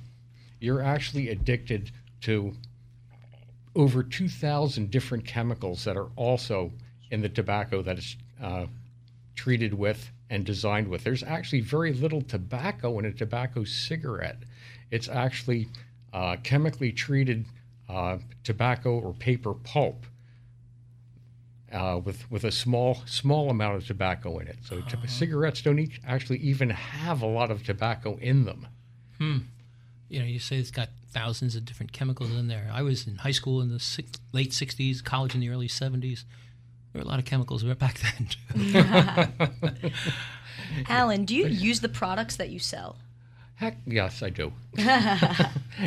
[0.61, 1.90] you're actually addicted
[2.22, 2.55] to
[3.75, 6.73] over 2,000 different chemicals that are also
[7.11, 8.67] in the tobacco that is uh,
[9.35, 11.05] treated with and designed with.
[11.05, 14.39] There's actually very little tobacco in a tobacco cigarette.
[14.91, 15.69] It's actually
[16.13, 17.47] uh, chemically treated
[17.89, 20.07] uh, tobacco or paper pulp
[21.73, 24.57] uh, with with a small small amount of tobacco in it.
[24.63, 28.67] So t- cigarettes don't e- actually even have a lot of tobacco in them.
[29.19, 29.39] Hmm.
[30.09, 32.70] You know, you say it's got thousands of different chemicals in there.
[32.72, 36.25] I was in high school in the six, late '60s, college in the early '70s.
[36.92, 38.29] There were a lot of chemicals back then.
[38.29, 39.90] Too.
[40.88, 42.96] Alan, do you use the products that you sell?
[43.57, 44.53] Heck, yes, I do.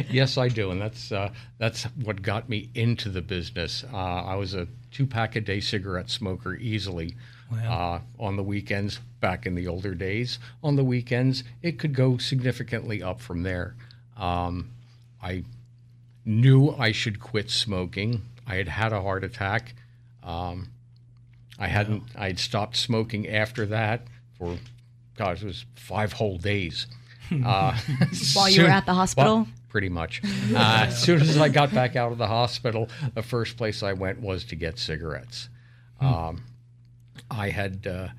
[0.10, 3.84] yes, I do, and that's uh, that's what got me into the business.
[3.92, 7.16] Uh, I was a two pack a day cigarette smoker easily.
[7.54, 12.18] Uh, on the weekends, back in the older days, on the weekends it could go
[12.18, 13.76] significantly up from there.
[14.18, 14.72] Um,
[15.26, 15.44] I
[16.24, 18.22] knew I should quit smoking.
[18.46, 19.74] I had had a heart attack.
[20.22, 20.70] Um,
[21.58, 22.04] I hadn't.
[22.16, 24.04] I'd stopped smoking after that
[24.38, 24.58] for,
[25.18, 26.86] gosh, it was five whole days.
[27.32, 27.76] Uh,
[28.34, 29.36] While you were at the hospital?
[29.36, 30.22] well, pretty much.
[30.56, 33.94] Uh, as soon as I got back out of the hospital, the first place I
[33.94, 35.50] went was to get cigarettes.
[36.00, 36.44] Um,
[37.32, 38.10] I had uh,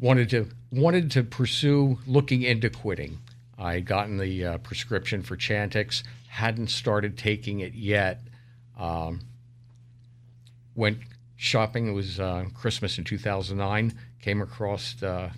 [0.00, 3.18] wanted to wanted to pursue looking into quitting.
[3.58, 8.20] I had gotten the uh, prescription for Chantix, hadn't started taking it yet.
[8.78, 9.20] Um,
[10.74, 10.98] went
[11.36, 11.88] shopping.
[11.88, 13.94] It was uh, Christmas in 2009.
[14.20, 15.30] Came across uh,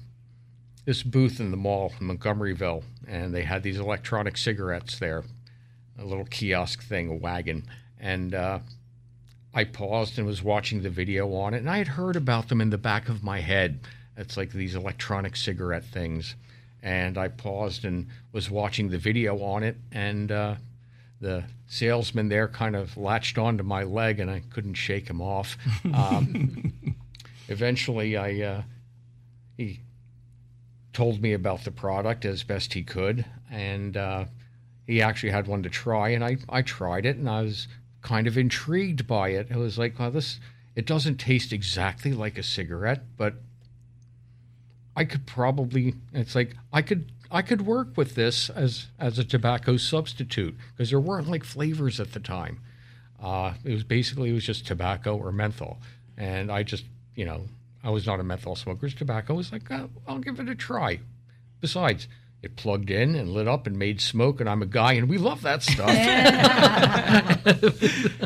[0.85, 5.24] this booth in the mall in Montgomeryville, and they had these electronic cigarettes there,
[5.98, 7.64] a little kiosk thing, a wagon.
[7.98, 8.61] And uh,
[9.52, 12.61] I paused and was watching the video on it, and I had heard about them
[12.61, 13.81] in the back of my head.
[14.16, 16.37] It's like these electronic cigarette things.
[16.87, 20.55] And I paused and was watching the video on it, and uh,
[21.20, 25.59] the salesman there kind of latched onto my leg, and I couldn't shake him off.
[25.92, 26.72] Um,
[27.49, 28.62] eventually, I uh,
[29.57, 29.81] he
[30.92, 34.25] told me about the product as best he could, and uh,
[34.87, 37.66] he actually had one to try, and I, I tried it, and I was
[38.03, 39.49] kind of intrigued by it.
[39.51, 40.38] It was like, well, this
[40.77, 43.35] it doesn't taste exactly like a cigarette, but
[44.96, 49.24] I could probably it's like I could I could work with this as as a
[49.24, 52.61] tobacco substitute because there weren't like flavors at the time.
[53.22, 55.78] Uh, it was basically it was just tobacco or menthol,
[56.16, 57.44] and I just you know
[57.85, 58.88] I was not a menthol smoker.
[58.88, 59.35] Tobacco.
[59.35, 61.00] Was like oh, I'll give it a try.
[61.61, 62.09] Besides,
[62.42, 65.18] it plugged in and lit up and made smoke, and I'm a guy, and we
[65.18, 65.90] love that stuff.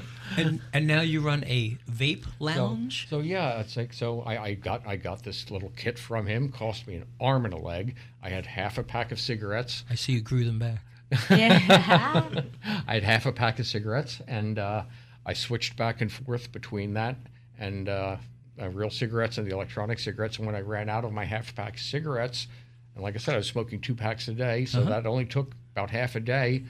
[0.37, 3.09] and and now you run a vape lounge.
[3.09, 6.27] So, so yeah, it's like so I, I got I got this little kit from
[6.27, 6.51] him.
[6.51, 7.97] Cost me an arm and a leg.
[8.23, 9.85] I had half a pack of cigarettes.
[9.91, 10.81] I see you grew them back.
[11.31, 12.43] Yeah.
[12.87, 14.85] I had half a pack of cigarettes, and uh,
[15.27, 17.17] I switched back and forth between that
[17.59, 18.17] and uh,
[18.61, 20.39] uh, real cigarettes and the electronic cigarettes.
[20.39, 22.47] And when I ran out of my half pack of cigarettes,
[22.95, 25.53] and like I said, I was smoking two packs a day, so that only took
[25.73, 26.65] about half a day.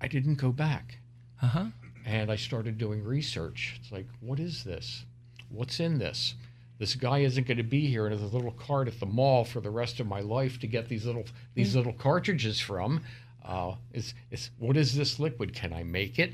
[0.00, 0.98] I didn't go back.
[1.42, 1.64] Uh huh.
[2.08, 3.76] And I started doing research.
[3.80, 5.04] It's like, what is this?
[5.50, 6.34] What's in this?
[6.78, 9.60] This guy isn't going to be here in his little cart at the mall for
[9.60, 13.02] the rest of my life to get these little these little cartridges from.
[13.44, 15.54] Uh, is is what is this liquid?
[15.54, 16.32] Can I make it?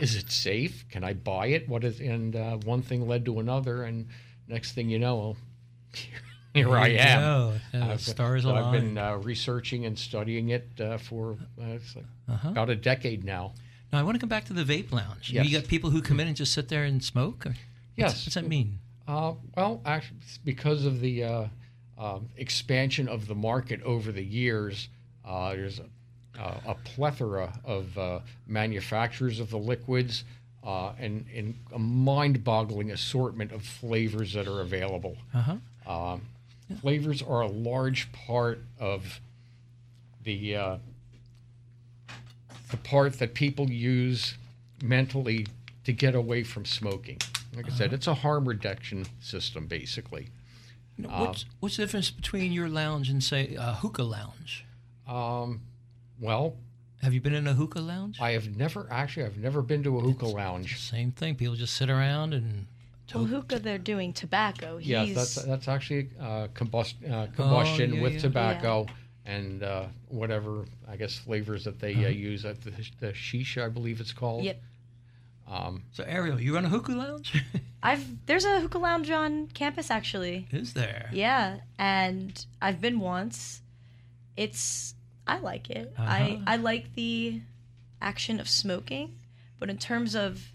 [0.00, 0.84] Is it safe?
[0.90, 1.68] Can I buy it?
[1.68, 2.00] What is?
[2.00, 4.08] And uh, one thing led to another, and
[4.48, 5.36] next thing you know,
[6.54, 7.20] here I am.
[7.72, 12.48] Yeah, stars so I've been uh, researching and studying it uh, for uh, like Uh-huh.
[12.50, 13.52] about a decade now.
[13.92, 15.30] Now I want to come back to the vape lounge.
[15.32, 15.46] Yes.
[15.46, 17.46] You got people who come in and just sit there and smoke.
[17.46, 17.54] Or,
[17.96, 18.10] Yes.
[18.10, 18.78] What's, what's that mean?
[19.08, 21.44] Uh, well, actually, because of the uh,
[21.98, 24.88] um, expansion of the market over the years,
[25.26, 30.22] uh, there's a, uh, a plethora of uh, manufacturers of the liquids
[30.62, 35.16] uh, and, and a mind boggling assortment of flavors that are available.
[35.34, 35.92] Uh huh.
[36.12, 36.22] Um,
[36.82, 39.20] Flavors are a large part of
[40.22, 40.76] the uh,
[42.70, 44.34] the part that people use
[44.82, 45.46] mentally
[45.84, 47.18] to get away from smoking.
[47.56, 50.28] Like I said, it's a harm reduction system, basically.
[50.98, 54.66] what's what's the difference between your lounge and say a hookah lounge?
[55.06, 55.60] Um,
[56.20, 56.56] well,
[57.02, 58.20] Have you been in a hookah lounge?
[58.20, 60.78] I have never actually I've never been to a hookah lounge.
[60.78, 61.34] Same thing.
[61.36, 62.66] People just sit around and.
[63.14, 64.76] well, hookah, they're doing tobacco.
[64.76, 68.18] He's, Yes, that's that's actually uh, combust, uh, combustion yeah, with yeah.
[68.20, 68.86] tobacco
[69.28, 72.06] and uh, whatever I guess flavors that they Uh-huh.
[72.06, 74.44] uh, use at the, the shisha, I believe it's called.
[74.44, 74.60] Yep.
[75.46, 77.30] Um, So Ariel, you run a hookah lounge?
[77.82, 80.46] I've there's a hookah lounge on campus actually.
[80.50, 81.08] Is there?
[81.12, 83.62] Yeah, and I've been once.
[84.36, 84.94] It's
[85.26, 85.92] I like it.
[85.98, 86.44] I Uh-huh.
[86.46, 87.40] I like the
[88.00, 89.18] action of smoking,
[89.58, 90.52] but in terms of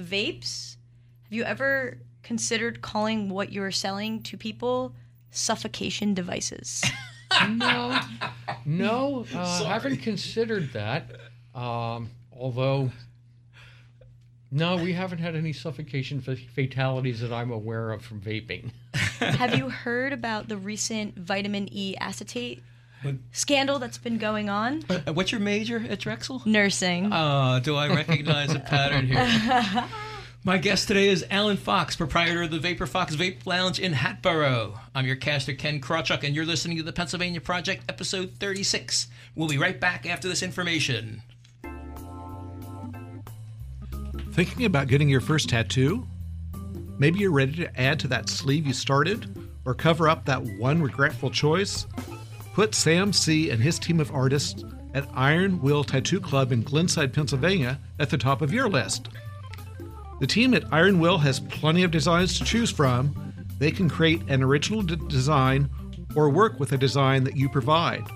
[0.00, 0.76] vapes,
[1.24, 4.94] have you ever considered calling what you're selling to people
[5.30, 6.82] suffocation devices?
[7.50, 8.00] no,
[8.64, 11.10] no, uh, haven't considered that.
[11.54, 12.90] Um, although,
[14.50, 18.72] no, we haven't had any suffocation fa- fatalities that I'm aware of from vaping.
[19.18, 22.62] have you heard about the recent vitamin E acetate
[23.32, 24.82] scandal that's been going on?
[24.88, 26.42] Uh, What's your major at Drexel?
[26.46, 27.10] Nursing.
[27.12, 29.84] Oh, do I recognize a pattern here?
[30.46, 34.78] My guest today is Alan Fox, proprietor of the Vapor Phoxxe Vape Lounge in Hatboro.
[34.94, 39.06] I'm your caster, Ken Krawchuk, and you're listening to the Pennsylvania Project, episode 36.
[39.34, 41.22] We'll be right back after this information.
[44.32, 46.06] Thinking about getting your first tattoo?
[46.98, 49.26] Maybe you're ready to add to that sleeve you started
[49.64, 51.86] or cover up that one regretful choice?
[52.52, 53.48] Put Sam C.
[53.48, 58.18] and his team of artists at Iron Will Tattoo Club in Glenside, Pennsylvania at the
[58.18, 59.08] top of your list.
[60.24, 63.34] The team at Iron Will has plenty of designs to choose from.
[63.58, 65.68] They can create an original d- design
[66.16, 68.06] or work with a design that you provide.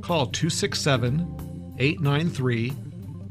[0.00, 2.70] Call 267 893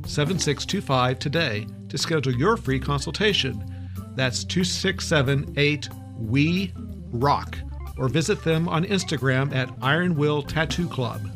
[0.05, 3.65] 7625 today to schedule your free consultation.
[4.13, 6.71] That's 2678 We
[7.13, 7.57] rock,
[7.97, 11.34] or visit them on Instagram at Iron Will Tattoo Club.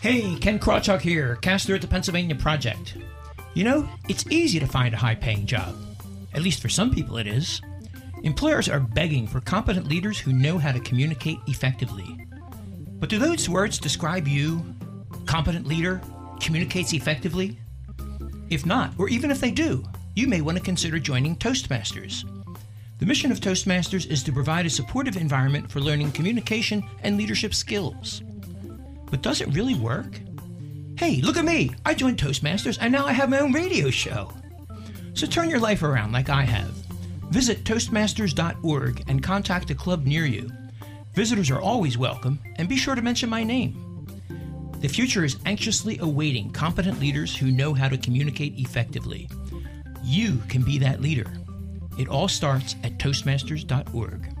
[0.00, 2.96] Hey, Ken Krawchuk here, caster at the Pennsylvania Project.
[3.54, 5.74] You know, it's easy to find a high paying job.
[6.32, 7.60] At least for some people it is.
[8.22, 12.16] Employers are begging for competent leaders who know how to communicate effectively.
[13.00, 14.64] But do those words describe you?
[15.26, 16.00] Competent leader?
[16.38, 17.58] Communicates effectively?
[18.50, 19.82] If not, or even if they do,
[20.14, 22.22] you may want to consider joining Toastmasters.
[23.00, 27.52] The mission of Toastmasters is to provide a supportive environment for learning communication and leadership
[27.52, 28.22] skills.
[29.10, 30.20] But does it really work?
[30.98, 31.70] Hey, look at me!
[31.84, 34.32] I joined Toastmasters and now I have my own radio show.
[35.14, 36.70] So turn your life around like I have.
[37.30, 40.50] Visit Toastmasters.org and contact a club near you.
[41.14, 44.06] Visitors are always welcome, and be sure to mention my name.
[44.80, 49.28] The future is anxiously awaiting competent leaders who know how to communicate effectively.
[50.04, 51.30] You can be that leader.
[51.98, 54.37] It all starts at Toastmasters.org.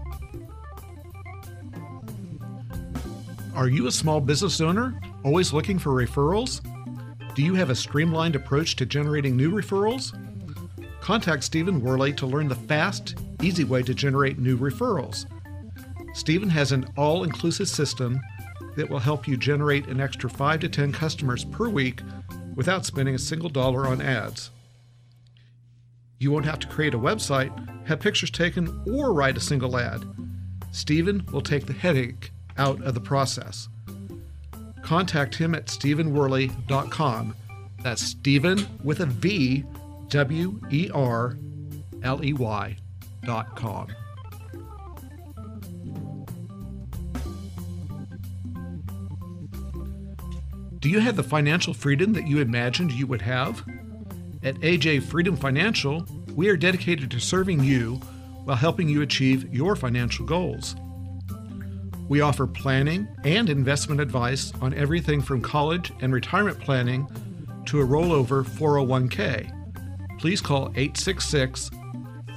[3.58, 4.94] Are you a small business owner
[5.24, 6.60] always looking for referrals?
[7.34, 10.16] Do you have a streamlined approach to generating new referrals?
[11.00, 15.26] Contact Stephen Worley to learn the fast, easy way to generate new referrals.
[16.14, 18.20] Stephen has an all inclusive system
[18.76, 22.00] that will help you generate an extra 5 to 10 customers per week
[22.54, 24.52] without spending a single dollar on ads.
[26.20, 27.50] You won't have to create a website,
[27.88, 30.04] have pictures taken, or write a single ad.
[30.70, 33.68] Stephen will take the headache out of the process.
[34.82, 37.34] Contact him at stephenworley.com.
[37.82, 39.64] That's Stephen with a V,
[40.08, 41.38] W E R
[42.02, 42.76] L E Y
[43.24, 43.88] dot com.
[50.80, 53.64] Do you have the financial freedom that you imagined you would have?
[54.44, 57.96] At AJ Freedom Financial, we are dedicated to serving you
[58.44, 60.76] while helping you achieve your financial goals.
[62.08, 67.06] We offer planning and investment advice on everything from college and retirement planning
[67.66, 70.18] to a rollover 401k.
[70.18, 71.70] Please call 866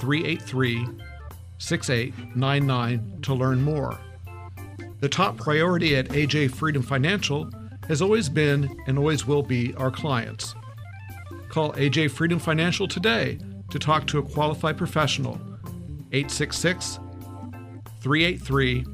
[0.01, 0.87] 383
[1.57, 3.97] 6899 to learn more.
[4.99, 7.49] The top priority at AJ Freedom Financial
[7.87, 10.53] has always been and always will be our clients.
[11.49, 15.35] Call AJ Freedom Financial today to talk to a qualified professional.
[16.11, 16.99] 866
[18.01, 18.85] 383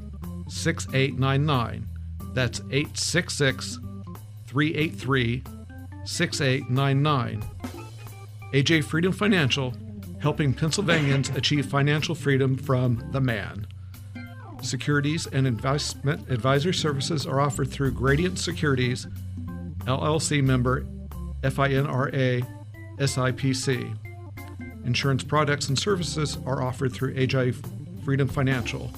[0.48, 1.88] 6899.
[2.34, 3.78] That's 866
[4.46, 5.42] 383
[6.04, 7.44] 6899.
[8.54, 9.74] AJ Freedom Financial,
[10.20, 13.66] helping Pennsylvanians achieve financial freedom from the man.
[14.62, 19.06] Securities and investment advisory services are offered through Gradient Securities,
[19.80, 20.86] LLC member
[21.42, 22.46] FINRA
[22.98, 23.96] SIPC.
[24.84, 27.54] Insurance products and services are offered through AJ
[28.04, 28.90] Freedom Financial.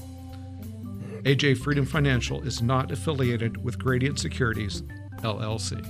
[1.24, 4.82] AJ Freedom Financial is not affiliated with Gradient Securities,
[5.18, 5.84] LLC.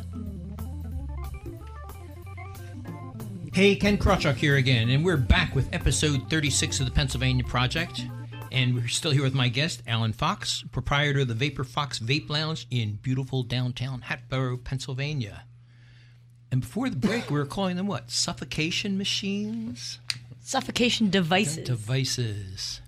[3.54, 8.02] Hey, Ken Krawchuk here again, and we're back with episode 36 of the Pennsylvania Project.
[8.50, 12.28] And we're still here with my guest, Alan Fox, proprietor of the Vapor Phoxxe Vape
[12.28, 15.44] Lounge in beautiful downtown Hatboro, Pennsylvania.
[16.50, 18.10] And before the break, we were calling them what?
[18.10, 20.00] Suffocation machines?
[20.40, 21.64] Suffocation devices.
[21.64, 22.80] Devices.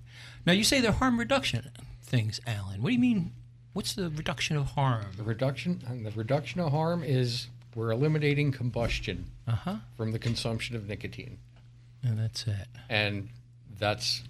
[0.44, 1.70] Now, you say they're harm reduction
[2.12, 2.83] things, Alan.
[2.83, 3.33] What do you mean?
[3.72, 5.07] What's the reduction of harm?
[5.16, 9.77] The reduction and the reduction of harm is we're eliminating combustion Uh huh.
[9.96, 11.38] from the consumption of nicotine,
[12.05, 12.68] And that's it.
[12.90, 13.31] and
[13.79, 14.22] that's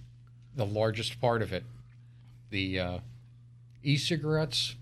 [0.54, 1.64] the largest part of it.
[2.50, 2.98] The uh,
[3.82, 4.76] e-cigarettes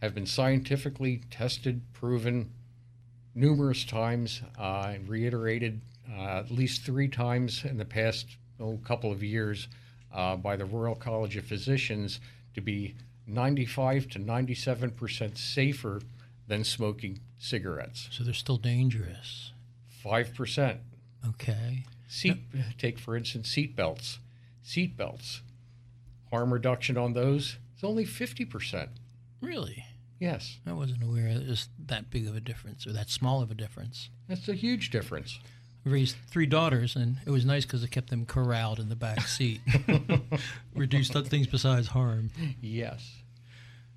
[0.00, 2.50] have been scientifically tested, proven
[3.36, 5.80] numerous times, uh, and reiterated
[6.12, 8.26] uh, at least three times in the past
[8.58, 9.68] oh, couple of years
[10.12, 12.20] uh, by the Royal College of Physicians
[12.54, 12.94] to be
[13.26, 16.00] 95 to 97 percent safer
[16.48, 18.08] than smoking cigarettes.
[18.10, 19.52] So they're still dangerous.
[20.02, 20.80] Five percent.
[21.28, 21.84] Okay.
[22.08, 22.36] Seat,
[22.78, 24.18] take for instance seat belts.
[24.62, 25.40] Seat belts,
[26.30, 28.90] harm reduction on those is only 50 percent.
[29.40, 29.84] Really?
[30.20, 33.50] Yes, I wasn't aware it was that big of a difference or that small of
[33.50, 34.08] a difference.
[34.28, 35.40] that's a huge difference.
[35.84, 39.22] Raised three daughters, and it was nice because it kept them corralled in the back
[39.22, 39.60] seat.
[40.74, 42.30] Reduced things besides harm.
[42.60, 43.16] Yes.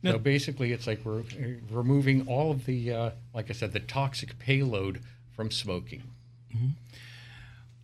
[0.01, 1.23] Now- so basically, it's like we're
[1.69, 5.01] removing all of the, uh, like I said, the toxic payload
[5.35, 6.03] from smoking.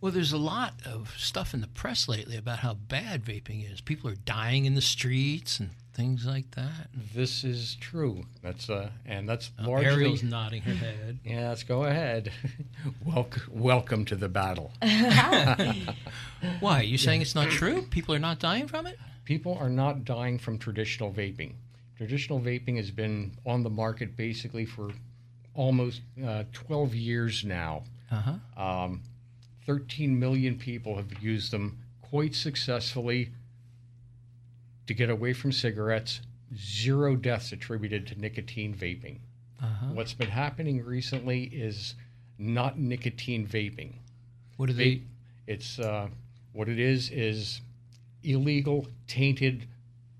[0.00, 3.80] Well, there's a lot of stuff in the press lately about how bad vaping is.
[3.80, 6.88] People are dying in the streets and things like that.
[7.14, 8.24] This is true.
[8.42, 9.90] That's uh, and that's Oh, largely.
[9.90, 11.18] Ariel's nodding her head.
[11.24, 12.32] Yes, go ahead.
[13.04, 14.72] welcome, welcome to the battle.
[16.60, 16.80] Why?
[16.80, 17.82] Are You saying it's not true?
[17.82, 18.98] People are not dying from it?
[19.24, 21.52] People are not dying from traditional vaping.
[21.96, 24.90] Traditional vaping has been on the market basically for
[25.54, 27.84] almost uh, 12 years now.
[28.10, 28.22] Uh
[28.56, 28.62] huh.
[28.84, 29.02] Um,
[29.66, 33.30] 13 million people have used them quite successfully
[34.86, 36.20] to get away from cigarettes.
[36.56, 39.18] Zero deaths attributed to nicotine vaping.
[39.62, 39.86] Uh-huh.
[39.92, 41.94] What's been happening recently is
[42.38, 43.94] not nicotine vaping.
[44.56, 45.02] What do they?
[45.46, 46.08] It's uh,
[46.52, 47.60] what it is is
[48.22, 49.66] illegal tainted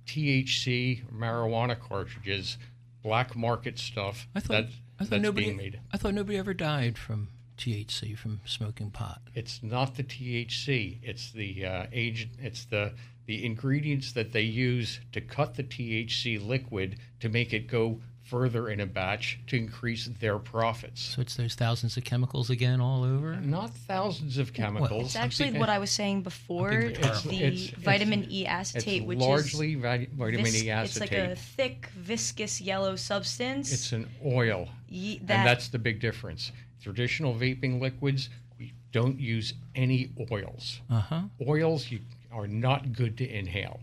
[0.07, 2.59] THC marijuana cartridges,
[3.03, 4.49] black market stuff I thought.
[4.49, 4.65] that,
[4.99, 5.47] I thought that's nobody.
[5.47, 5.81] being made.
[5.93, 9.21] I thought nobody ever died from THC from smoking pot.
[9.35, 10.99] It's not the THC.
[11.03, 12.29] It's the uh, age.
[12.41, 12.93] It's the
[13.27, 18.69] the ingredients that they use to cut the THC liquid to make it go further
[18.71, 21.03] in a batch to increase their profits.
[21.03, 23.37] So it's those thousands of chemicals again all over.
[23.37, 25.07] Not thousands of chemicals.
[25.07, 26.71] It's actually thinking- what I was saying before.
[26.73, 30.71] It's the It's- it's- vitamin E it's acetate, which largely is vi- vitamin vis- E
[30.71, 33.71] it's like a thick, viscous yellow substance.
[33.73, 36.53] It's an oil, Ye- and that's the big difference.
[36.81, 40.81] Traditional vaping liquids, we don't use any oils.
[40.89, 41.23] Uh huh.
[41.47, 42.01] Oils you,
[42.33, 43.81] are not good to inhale.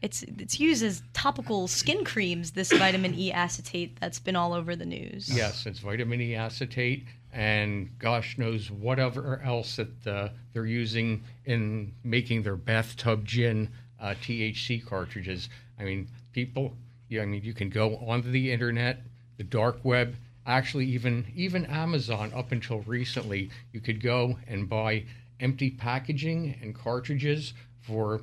[0.00, 2.52] it's it's used as topical skin creams.
[2.52, 5.28] This vitamin E acetate that's been all over the news.
[5.34, 11.92] Yes, it's vitamin E acetate, and gosh knows whatever else that uh, they're using in
[12.04, 13.68] making their bathtub gin
[14.00, 15.48] uh, THC cartridges.
[15.78, 16.76] I mean, people.
[17.08, 19.00] Yeah, I mean, you can go onto the internet,
[19.38, 20.14] the dark web.
[20.46, 22.32] Actually, even even Amazon.
[22.34, 25.04] Up until recently, you could go and buy
[25.40, 28.20] empty packaging and cartridges for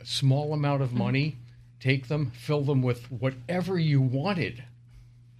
[0.00, 1.36] a small amount of money.
[1.78, 4.64] Take them, fill them with whatever you wanted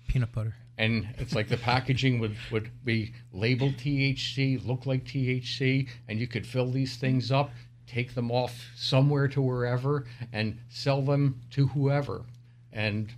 [0.09, 0.55] Peanut butter.
[0.79, 6.27] and it's like the packaging would, would be labeled THC, look like THC, and you
[6.27, 7.51] could fill these things up,
[7.87, 12.23] take them off somewhere to wherever, and sell them to whoever.
[12.73, 13.13] And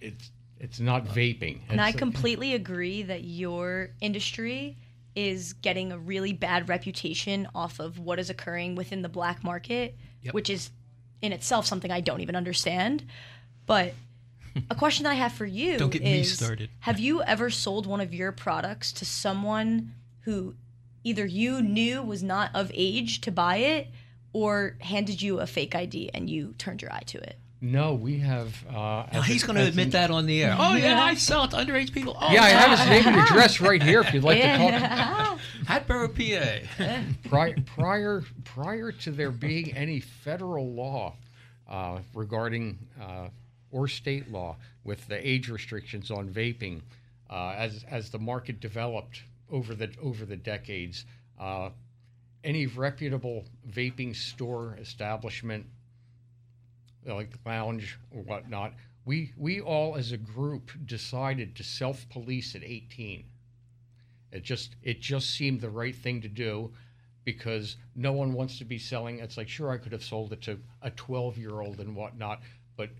[0.00, 1.58] it's it's not vaping.
[1.68, 4.76] And I It's- completely agree that your industry
[5.16, 9.96] is getting a really bad reputation off of what is occurring within the black market,
[10.22, 10.34] Yep.
[10.34, 10.70] which is
[11.22, 13.04] in itself something I don't even understand.
[13.64, 13.94] But
[14.70, 16.68] a question that I have for you Don't get me is started.
[16.80, 20.54] Have you ever sold one of your products to someone who
[21.02, 23.88] either you knew was not of age to buy it
[24.32, 27.38] or handed you a fake ID and you turned your eye to it?
[27.60, 28.54] No, we have.
[28.68, 30.56] Uh, Now, he's going to admit that on the air.
[30.58, 32.16] Oh yeah, I sell it to underage people.
[32.20, 34.00] Oh, Yeah, I have his name and address right here.
[34.00, 35.38] If you'd like to talk.
[35.66, 36.98] Hatboro, PA.
[37.28, 41.14] prior, prior prior to there being any federal law
[41.68, 43.28] uh, regarding uh,
[43.70, 46.82] or state law with the age restrictions on vaping,
[47.30, 51.04] uh, as as the market developed over the over the decades,
[51.40, 51.70] uh,
[52.44, 55.66] any reputable vaping store establishment,
[57.06, 62.62] like lounge or whatnot, we we all as a group decided to self police at
[62.64, 63.24] 18.
[64.32, 66.72] It just it just seemed the right thing to do
[67.24, 69.18] because no one wants to be selling.
[69.20, 72.40] It's like sure I could have sold it to a 12 year old and whatnot,
[72.76, 72.90] but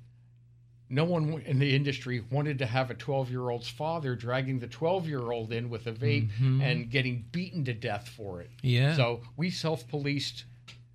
[0.88, 4.68] no one in the industry wanted to have a 12 year old's father dragging the
[4.68, 6.30] 12 year old in with a vape
[6.62, 8.50] and getting beaten to death for it.
[8.62, 8.94] Yeah.
[8.94, 10.44] So we self policed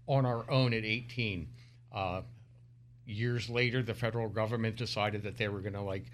[0.07, 1.47] on our own at 18.
[1.93, 2.22] Uh,
[3.12, 6.05] years later, the federal government decided that they were going to like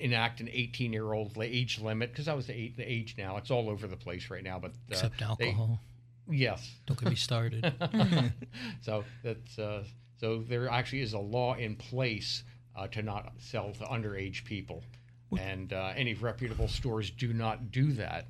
[0.00, 3.36] enact an 18 year old age limit because that was the, age- the age now.
[3.36, 4.58] It's all over the place right now.
[4.58, 5.80] But uh, Except they- alcohol.
[6.28, 6.68] yes.
[6.86, 7.72] Don't get me started.
[8.82, 9.84] So that's uh,
[10.20, 12.44] so there actually is a law in place
[12.76, 14.82] uh, to not sell to underage people,
[15.38, 18.26] and uh, any reputable stores do not do that.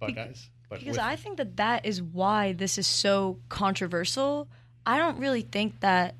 [0.00, 4.48] But as but Because with- I think that that is why this is so controversial.
[4.84, 6.14] I don't really think that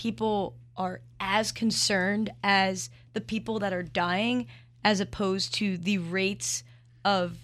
[0.00, 4.46] people are as concerned as the people that are dying
[4.82, 6.64] as opposed to the rates
[7.04, 7.36] of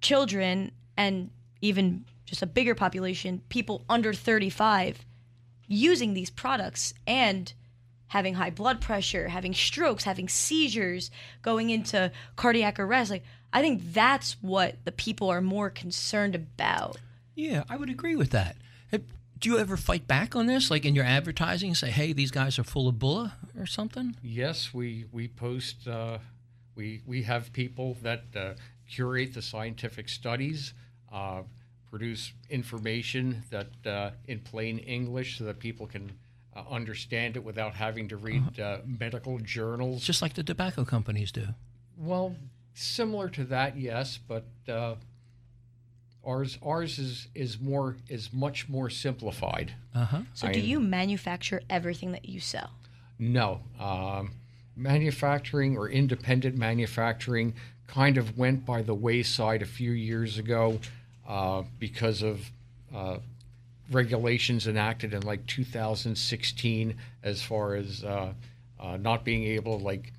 [0.00, 1.30] children and
[1.60, 5.06] even just a bigger population, people under 35
[5.68, 7.52] using these products and
[8.08, 11.08] having high blood pressure, having strokes, having seizures,
[11.42, 13.12] going into cardiac arrest.
[13.12, 13.22] Like
[13.52, 16.96] I think that's what the people are more concerned about.
[17.36, 18.56] yeah, I would agree with that.
[19.38, 22.30] Do you ever fight back on this, like in your advertising, and say, "Hey, these
[22.30, 24.16] guys are full of bulla" or something?
[24.22, 25.86] Yes, we we post.
[25.86, 26.18] Uh,
[26.74, 28.54] we we have people that uh,
[28.88, 30.72] curate the scientific studies,
[31.12, 31.42] uh,
[31.90, 36.12] produce information that uh, in plain English so that people can
[36.54, 40.02] uh, understand it without having to read uh, medical journals.
[40.02, 41.48] Just like the tobacco companies do.
[41.98, 42.34] Well,
[42.74, 44.94] similar to that, yes, but uh,
[46.26, 49.72] ours ours is is more is much more simplified.
[49.94, 50.20] Uh huh.
[50.34, 52.70] So, I- do you manufacture everything that you sell?
[53.18, 54.32] No, um,
[54.76, 57.54] manufacturing or independent manufacturing
[57.86, 60.78] kind of went by the wayside a few years ago
[61.26, 62.50] uh, because of
[62.94, 63.18] uh,
[63.90, 68.32] regulations enacted in like 2016 as far as uh,
[68.80, 70.12] uh, not being able like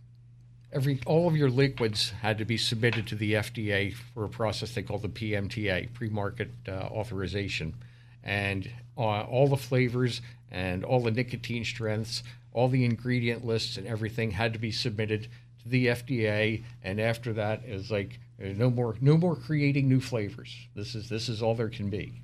[0.71, 4.73] every all of your liquids had to be submitted to the FDA for a process
[4.73, 7.75] they call the PMTA, pre-market uh, authorization,
[8.23, 13.87] and uh, all the flavors and all the nicotine strengths, all the ingredient lists and
[13.87, 15.27] everything had to be submitted
[15.63, 19.87] to the FDA, and after that it was like uh, no more no more creating
[19.87, 20.55] new flavors.
[20.75, 22.21] This is this is all there can be.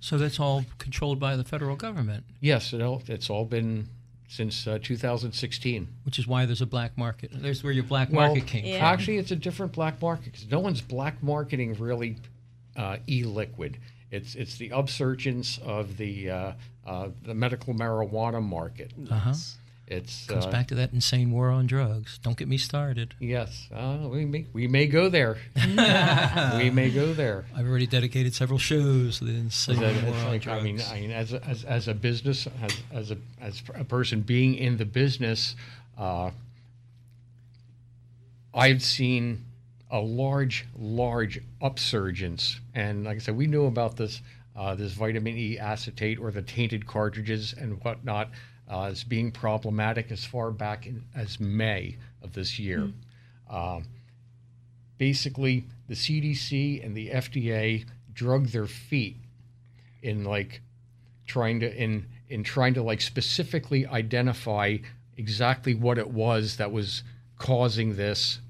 [0.00, 3.88] So that's all controlled by the federal government, Yes, it all, it's all been
[4.34, 5.86] since uh, 2016.
[6.04, 7.30] which is why there's a black market.
[7.32, 8.78] There's where your black market came Yeah.
[8.78, 8.86] from.
[8.86, 12.16] Actually, it's a different black market because no one's black marketing really
[12.76, 13.78] uh, e-liquid.
[14.10, 16.52] It's it's the upsurgence of the uh,
[16.86, 18.92] uh, the medical marijuana market.
[19.10, 19.32] Uh-huh.
[19.86, 22.18] It's Comes uh, back to that insane war on drugs.
[22.22, 23.14] Don't get me started.
[23.20, 25.36] yes, uh, we may we may go there.
[25.56, 27.44] we may go there.
[27.54, 30.60] I've already dedicated several shows to the insane That- war on like, drugs.
[30.60, 33.84] I mean, I mean, as a, as, as a business, as, as a as a
[33.84, 35.54] person being in the business,
[35.98, 36.30] uh,
[38.54, 39.44] I've seen
[39.90, 44.22] a large, large upsurgence, and like I said, we knew about this
[44.56, 48.30] uh, this vitamin E acetate or the tainted cartridges and whatnot
[48.70, 52.90] uh, as being problematic as far back in, as May of this year.
[53.50, 53.84] Um,
[54.98, 59.16] basically, the CDC and the FDA drug their feet
[60.02, 60.60] in like
[61.26, 64.76] trying to in in trying to like specifically identify
[65.16, 67.02] exactly what it was that was
[67.38, 68.40] causing this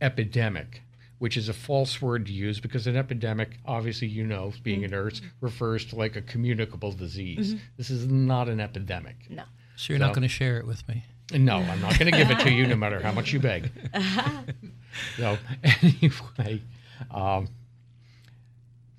[0.00, 0.82] epidemic
[1.18, 4.88] which is a false word to use because an epidemic obviously you know being a
[4.88, 9.44] nurse refers to like a communicable disease this is not an epidemic No.
[9.76, 11.04] so you're not going to share it with me.
[11.32, 13.70] no, I'm not going to give it to you no matter how much you beg.
[15.16, 15.36] so
[15.82, 16.62] anyway,
[17.10, 17.48] um,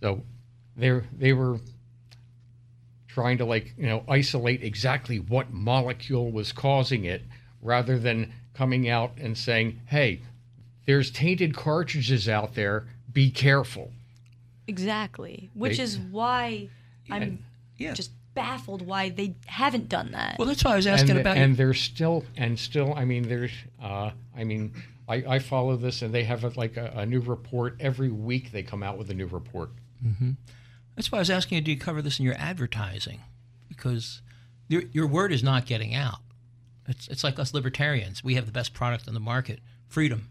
[0.02, 0.24] so
[0.76, 1.60] they they were
[3.08, 7.24] trying to like you know isolate exactly what molecule was causing it,
[7.62, 10.22] rather than coming out and saying, "Hey,
[10.88, 12.88] there's tainted cartridges out there.
[13.14, 13.92] Be careful."
[14.68, 15.52] Exactly.
[15.54, 16.70] Which They- is why
[17.10, 17.46] I'm
[17.78, 17.94] yeah.
[17.94, 20.38] just baffled why they haven't done that.
[20.38, 21.38] Well, that's why I was asking and, about.
[21.38, 24.74] and there's still and still i mean there's uh, i mean
[25.10, 28.52] I, I follow this and they have a, like a, a new report every week
[28.52, 29.72] they come out with a new report
[30.96, 33.22] That's why I was asking you, do you cover this in your advertising?
[33.68, 34.22] Because
[34.68, 36.20] your, your word is not getting out.
[36.88, 38.24] It's, it's like us libertarians.
[38.24, 40.30] We have the best product on the market, freedom,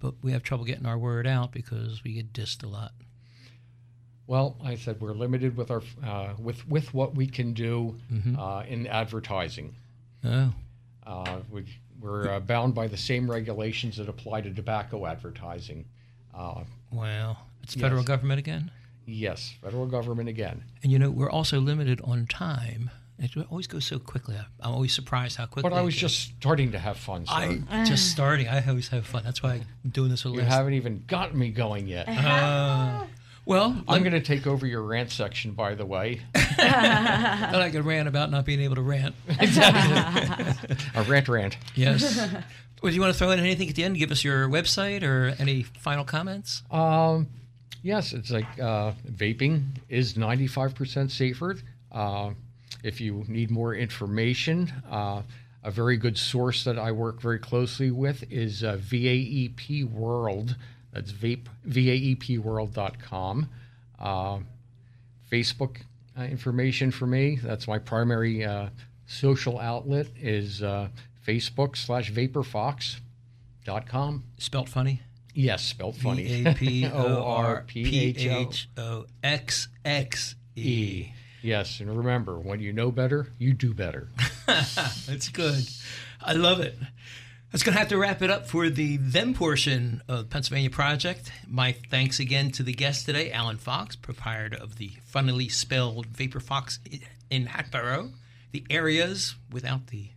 [0.00, 2.92] but we have trouble getting our word out because we get dissed a lot.
[4.26, 7.96] well i said we're limited with our uh, with with what we can do
[8.38, 9.74] uh, in advertising
[10.22, 10.52] Oh,
[11.06, 11.64] uh, we,
[11.98, 15.86] we're uh, bound by the same regulations that apply to tobacco advertising
[16.34, 18.08] uh, well, it's federal Yes.
[18.08, 18.70] government again.
[19.06, 22.90] yes federal government again And you know, we're also limited on time.
[23.22, 24.34] It always goes so quickly.
[24.36, 25.68] I- I'm always surprised how quickly.
[25.70, 28.48] but i was just starting to have fun so I just starting.
[28.48, 29.22] I always have fun.
[29.24, 30.22] That's why I'm doing this.
[30.22, 32.06] For the you last- haven't even gotten me going yet
[33.46, 37.84] well, i'm going to take over your rant section by the way then I could
[37.84, 39.14] rant about not being able to rant.
[39.40, 40.76] exactly.
[40.94, 42.18] a rant rant Yes.
[42.82, 43.96] well, do you want to throw in anything at the end?
[43.96, 46.62] Give us your website or any final comments?
[46.70, 47.28] Um,
[47.82, 51.56] yes, it's like uh, vaping is 95% safer.
[51.90, 52.30] Uh,
[52.82, 55.22] if you need more information, uh,
[55.62, 60.56] a very good source that I work very closely with is uh, VAEP World.
[60.92, 63.48] That's vape, VAEPworld.com.
[63.98, 64.38] Uh,
[65.30, 65.76] Facebook
[66.18, 67.38] uh, information for me.
[67.42, 68.68] That's my primary uh,
[69.06, 70.88] social outlet is uh,
[71.26, 74.24] Facebook slash vaporphoxxe.com.
[74.38, 75.02] Spelt funny.
[75.34, 76.42] Yes, spelled funny.
[76.42, 76.86] V
[81.42, 81.80] A P O R P H O X X.
[81.80, 84.08] Yes, and remember, when you know better, you do better.
[84.46, 85.68] That's good.
[86.22, 86.76] I love it.
[87.50, 91.32] That's going to have to wrap it up for the then portion of Pennsylvania Project.
[91.48, 96.38] My thanks again to the guest today, Alan Fox, proprietor of the funnily spelled Vapor
[96.38, 96.78] Phoxxe
[97.28, 98.10] in Hatboro.
[98.52, 100.10] The areas without the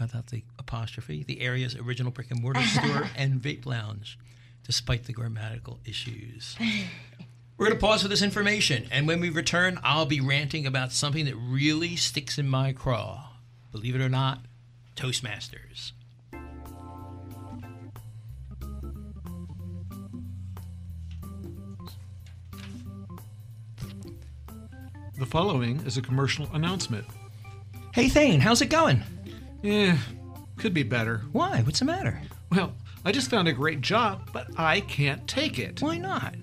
[0.00, 4.18] without the apostrophe, the area's original brick and mortar store and vape lounge,
[4.64, 6.56] despite the grammatical issues.
[7.58, 10.92] We're going to pause for this information, and when we return, I'll be ranting about
[10.92, 13.30] something that really sticks in my craw.
[13.72, 14.42] Believe it or not,
[14.94, 15.90] Toastmasters.
[25.18, 27.06] The following is a commercial announcement.
[27.92, 29.02] Hey, Thaine, how's it going?
[29.64, 29.96] Eh,
[30.58, 31.22] could be better.
[31.32, 31.62] Why?
[31.62, 32.22] What's the matter?
[32.52, 32.72] Well,
[33.04, 35.82] I just found a great job, but I can't take it.
[35.82, 36.36] Why not?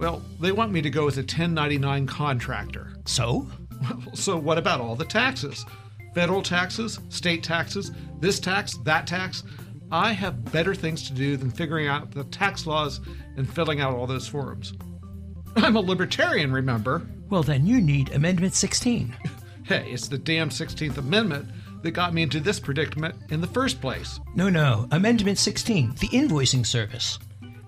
[0.00, 2.94] Well, they want me to go as a 1099 contractor.
[3.04, 3.46] So?
[3.82, 5.66] Well, so what about all the taxes?
[6.14, 9.44] Federal taxes, state taxes, this tax, that tax.
[9.92, 13.00] I have better things to do than figuring out the tax laws
[13.36, 14.72] and filling out all those forms.
[15.56, 17.06] I'm a libertarian, remember?
[17.28, 19.14] Well, then you need Amendment 16.
[19.64, 21.48] Hey, it's the damn 16th Amendment
[21.82, 24.18] that got me into this predicament in the first place.
[24.34, 24.88] No, no.
[24.90, 27.20] Amendment 16, the invoicing service.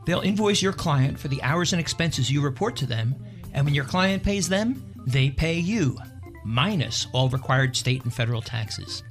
[0.04, 3.14] They'll invoice your client for the hours and expenses you report to them,
[3.52, 5.96] and when your client pays them, they pay you,
[6.44, 9.02] minus all required state and federal taxes.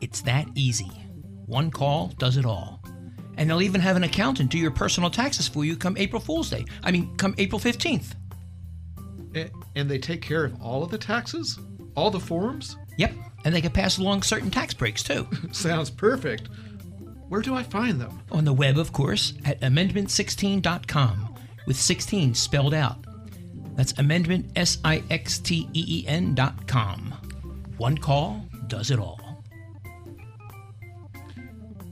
[0.00, 0.90] It's that easy.
[1.46, 2.80] One call does it all.
[3.36, 6.50] And they'll even have an accountant do your personal taxes for you come April Fool's
[6.50, 6.64] Day.
[6.82, 8.14] I mean, come April 15th.
[9.74, 11.58] And they take care of all of the taxes?
[11.94, 12.76] All the forms?
[12.98, 13.12] Yep,
[13.44, 15.26] and they can pass along certain tax breaks too.
[15.52, 16.48] Sounds perfect.
[17.30, 18.20] Where do I find them?
[18.32, 23.04] On the web, of course, at amendment16.com, with 16 spelled out.
[23.76, 27.14] That's amendment, S I X T E E N dot com.
[27.76, 29.44] One call does it all.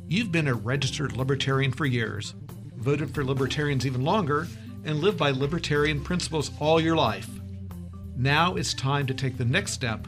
[0.09, 2.35] You've been a registered libertarian for years,
[2.77, 4.49] voted for libertarians even longer,
[4.85, 7.31] and lived by libertarian principles all your life.
[8.17, 10.05] Now it's time to take the next step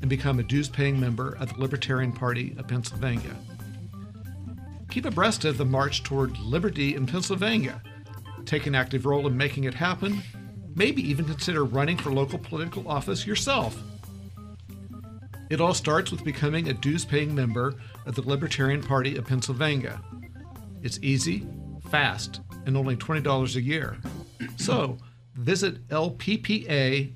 [0.00, 3.36] and become a dues paying member of the Libertarian Party of Pennsylvania.
[4.94, 7.82] Keep abreast of the march toward liberty in Pennsylvania.
[8.44, 10.22] Take an active role in making it happen.
[10.76, 13.76] Maybe even consider running for local political office yourself.
[15.50, 17.74] It all starts with becoming a dues paying member
[18.06, 20.00] of the Libertarian Party of Pennsylvania.
[20.84, 21.44] It's easy,
[21.90, 23.96] fast, and only $20 a year.
[24.54, 24.96] So
[25.34, 27.12] visit lppa.org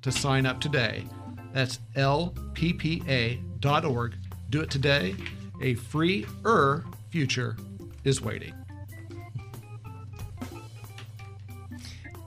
[0.00, 1.06] to sign up today.
[1.52, 2.54] That's lppa.org.
[4.48, 5.16] Do it today.
[5.60, 7.56] A free er future
[8.02, 8.52] is waiting.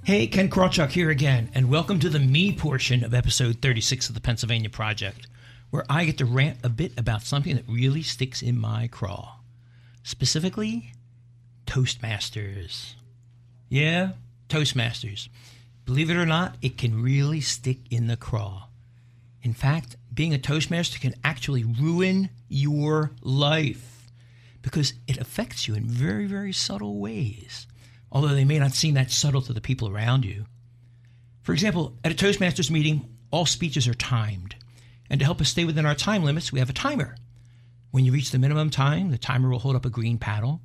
[0.06, 4.16] Hey, Ken Krawchuk here again, and welcome to the me portion of episode 36 of
[4.16, 5.28] the Pennsylvania Project,
[5.70, 9.40] where I get to rant a bit about something that really sticks in my craw.
[10.04, 10.94] Specifically,
[11.66, 12.94] Toastmasters.
[13.68, 14.12] Yeah,
[14.48, 15.28] Toastmasters.
[15.84, 18.68] Believe it or not, it can really stick in the craw.
[19.44, 24.08] In fact, being a Toastmaster can actually ruin your life
[24.64, 27.68] because it affects you in very, very subtle ways,
[28.12, 30.46] although they may not seem that subtle to the people around you.
[31.44, 34.56] For example, at a Toastmasters meeting, all speeches are timed.
[35.08, 37.16] And to help us stay within our time limits, we have a timer.
[37.92, 40.62] When you reach the minimum time, the timer will hold up a green paddle.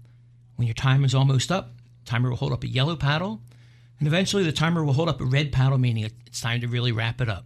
[0.56, 3.42] When your time is almost up, the timer will hold up a yellow paddle.
[3.98, 6.90] And eventually, the timer will hold up a red paddle, meaning it's time to really
[6.90, 7.44] wrap it up.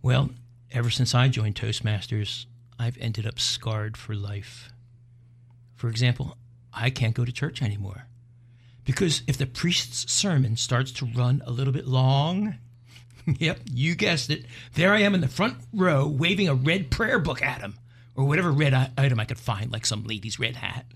[0.00, 0.30] Well,
[0.74, 2.46] ever since I joined Toastmasters,
[2.78, 4.70] I've ended up scarred for life.
[5.76, 6.36] For example,
[6.72, 8.06] I can't go to church anymore.
[8.84, 12.56] Because if the priest's sermon starts to run a little bit long,
[13.38, 14.44] yep, you guessed it,
[14.74, 17.78] there I am in the front row waving a red prayer book at him,
[18.16, 20.86] or whatever red item I could find, like some lady's red hat.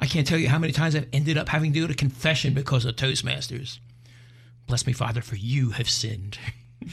[0.00, 2.54] I can't tell you how many times I've ended up having to go to confession
[2.54, 3.78] because of Toastmasters.
[4.66, 6.38] Bless me, Father, for you have sinned.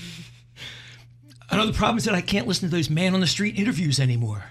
[1.50, 4.44] Another problem is that I can't listen to those man on the street interviews anymore.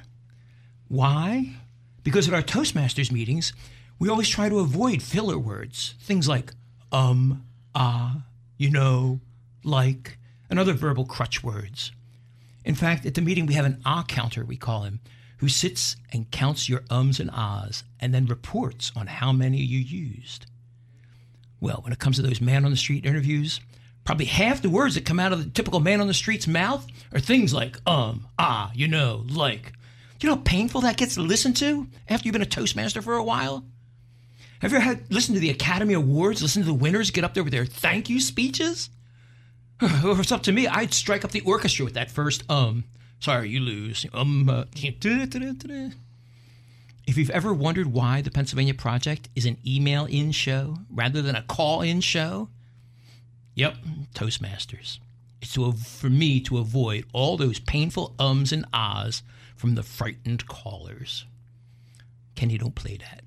[0.88, 1.56] Why?
[2.02, 3.52] Because at our Toastmasters meetings,
[3.98, 5.94] we always try to avoid filler words.
[6.00, 6.52] Things like
[6.92, 7.44] um,
[7.74, 8.22] ah,
[8.56, 9.20] you know,
[9.64, 10.18] like,
[10.48, 11.92] and other verbal crutch words.
[12.64, 15.00] In fact, at the meeting, we have an ah counter, we call him,
[15.38, 19.78] who sits and counts your ums and ahs and then reports on how many you
[19.78, 20.46] used.
[21.60, 23.60] Well, when it comes to those man on the street interviews,
[24.06, 26.86] probably half the words that come out of the typical man on the street's mouth
[27.12, 29.72] are things like um, ah, you know, like.
[30.18, 33.14] You know how painful that gets to listen to after you've been a Toastmaster for
[33.14, 33.66] a while?
[34.60, 37.34] Have you ever had listen to the Academy Awards, listen to the winners get up
[37.34, 38.88] there with their thank you speeches?
[39.82, 42.84] if it's up to me, I'd strike up the orchestra with that first um.
[43.20, 44.06] Sorry, you lose.
[44.14, 44.48] Um.
[44.48, 44.64] Uh,
[47.06, 51.36] if you've ever wondered why the Pennsylvania Project is an email in show rather than
[51.36, 52.48] a call in show,
[53.56, 53.76] yep,
[54.14, 55.00] Toastmasters.
[55.42, 59.24] It's to, for me to avoid all those painful ums and ahs
[59.56, 61.24] from the frightened callers.
[62.36, 63.22] Kenny, don't play that.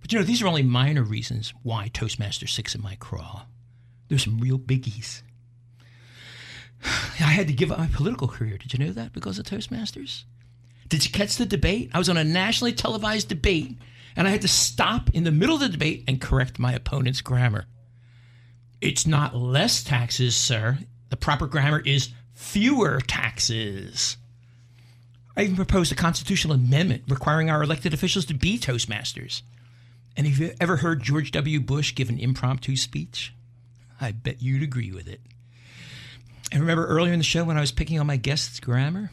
[0.00, 3.46] But you know, these are only minor reasons why Toastmaster sticks in my craw.
[4.08, 5.22] There's some real biggies.
[6.84, 8.58] I had to give up my political career.
[8.58, 10.24] Did you know that because of Toastmasters?
[10.88, 11.90] Did you catch the debate?
[11.92, 13.76] I was on a nationally televised debate,
[14.16, 17.20] and I had to stop in the middle of the debate and correct my opponent's
[17.20, 17.66] grammar.
[18.80, 20.78] It's not less taxes, sir.
[21.10, 24.16] The proper grammar is fewer taxes.
[25.36, 29.42] I even proposed a constitutional amendment requiring our elected officials to be Toastmasters.
[30.16, 31.60] And have you ever heard George W.
[31.60, 33.32] Bush give an impromptu speech?
[34.00, 35.20] I bet you'd agree with it.
[36.50, 39.10] And remember earlier in the show when I was picking on my guest's grammar?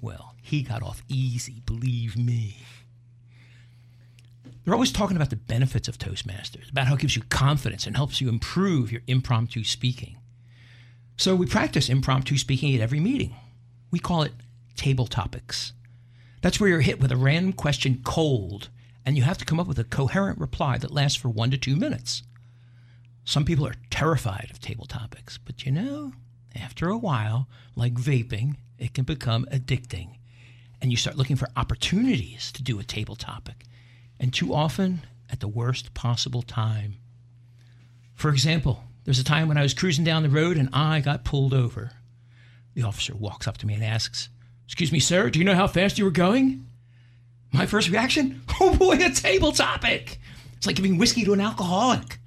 [0.00, 2.58] Well, he got off easy, believe me.
[4.64, 7.96] They're always talking about the benefits of Toastmasters, about how it gives you confidence and
[7.96, 10.16] helps you improve your impromptu speaking.
[11.16, 13.34] So we practice impromptu speaking at every meeting.
[13.90, 14.32] We call it
[14.76, 15.72] table topics.
[16.42, 18.70] That's where you're hit with a random question cold,
[19.04, 21.58] and you have to come up with a coherent reply that lasts for one to
[21.58, 22.22] two minutes.
[23.24, 26.12] Some people are terrified of table topics, but you know,
[26.56, 30.16] after a while, like vaping, it can become addicting.
[30.80, 33.64] And you start looking for opportunities to do a table topic
[34.20, 35.00] and too often
[35.30, 36.96] at the worst possible time.
[38.14, 41.24] For example, there's a time when I was cruising down the road and I got
[41.24, 41.92] pulled over.
[42.74, 44.28] The officer walks up to me and asks,
[44.66, 46.66] Excuse me, sir, do you know how fast you were going?
[47.50, 50.20] My first reaction, Oh boy, a table topic!
[50.56, 52.18] It's like giving whiskey to an alcoholic.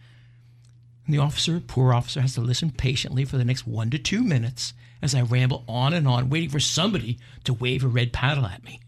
[1.06, 4.24] And the officer, poor officer, has to listen patiently for the next one to two
[4.24, 8.46] minutes as I ramble on and on, waiting for somebody to wave a red paddle
[8.46, 8.80] at me.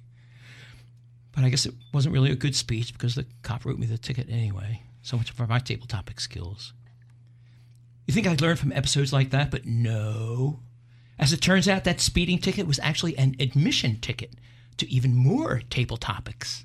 [1.35, 3.97] But I guess it wasn't really a good speech because the cop wrote me the
[3.97, 4.81] ticket anyway.
[5.01, 6.73] So much for my table topic skills.
[8.07, 10.61] You think I'd learn from episodes like that, but no.
[11.19, 14.33] As it turns out, that speeding ticket was actually an admission ticket
[14.77, 16.63] to even more table topics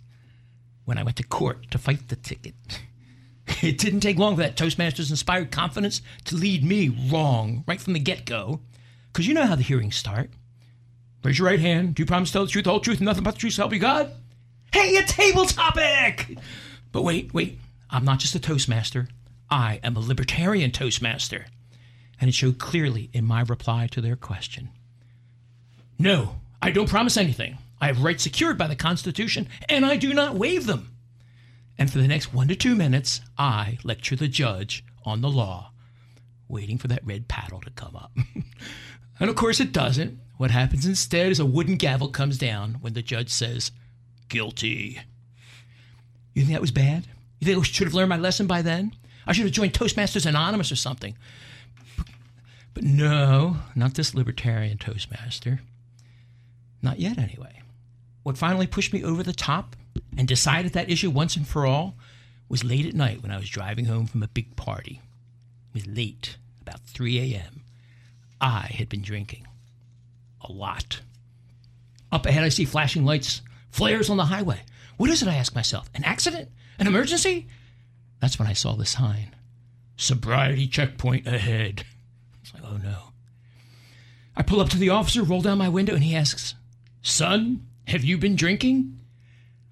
[0.84, 2.54] when I went to court to fight the ticket.
[3.62, 7.94] It didn't take long for that Toastmasters inspired confidence to lead me wrong right from
[7.94, 8.60] the get go.
[9.12, 10.30] Because you know how the hearings start.
[11.24, 11.96] Raise your right hand.
[11.96, 13.54] Do you promise to tell the truth, the whole truth, and nothing but the truth,
[13.54, 14.12] so help you God?
[14.72, 16.38] Hey, a table topic!
[16.92, 17.58] But wait, wait.
[17.90, 19.08] I'm not just a Toastmaster.
[19.50, 21.46] I am a libertarian Toastmaster.
[22.20, 24.70] And it showed clearly in my reply to their question.
[25.98, 27.58] No, I don't promise anything.
[27.80, 30.94] I have rights secured by the Constitution, and I do not waive them.
[31.78, 35.72] And for the next one to two minutes, I lecture the judge on the law,
[36.46, 38.12] waiting for that red paddle to come up.
[39.20, 40.18] and of course, it doesn't.
[40.36, 43.72] What happens instead is a wooden gavel comes down when the judge says,
[44.30, 44.98] guilty.
[46.34, 47.06] You think that was bad?
[47.38, 48.96] You think I should have learned my lesson by then?
[49.26, 51.16] I should have joined Toastmasters Anonymous or something.
[52.72, 55.60] But no, not this libertarian Toastmaster.
[56.82, 57.60] Not yet, anyway.
[58.22, 59.76] What finally pushed me over the top
[60.16, 61.96] and decided that issue once and for all
[62.48, 65.00] was late at night when I was driving home from a big party.
[65.68, 67.62] It was late, about 3 a.m.
[68.40, 69.46] I had been drinking.
[70.42, 71.00] A lot.
[72.10, 74.60] Up ahead, I see flashing lights, flares on the highway.
[74.96, 75.88] What is it, I ask myself?
[75.94, 76.48] An accident?
[76.78, 77.46] An emergency?
[78.20, 79.34] That's when I saw the sign
[79.96, 81.84] Sobriety checkpoint ahead.
[82.42, 83.12] It's like, oh no.
[84.34, 86.54] I pull up to the officer, roll down my window, and he asks,
[87.02, 88.98] Son, have you been drinking?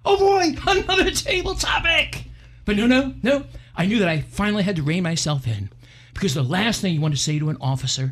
[0.05, 2.25] Oh boy, another table topic!
[2.65, 3.45] But no, no, no.
[3.75, 5.71] I knew that I finally had to rein myself in
[6.13, 8.11] because the last thing you want to say to an officer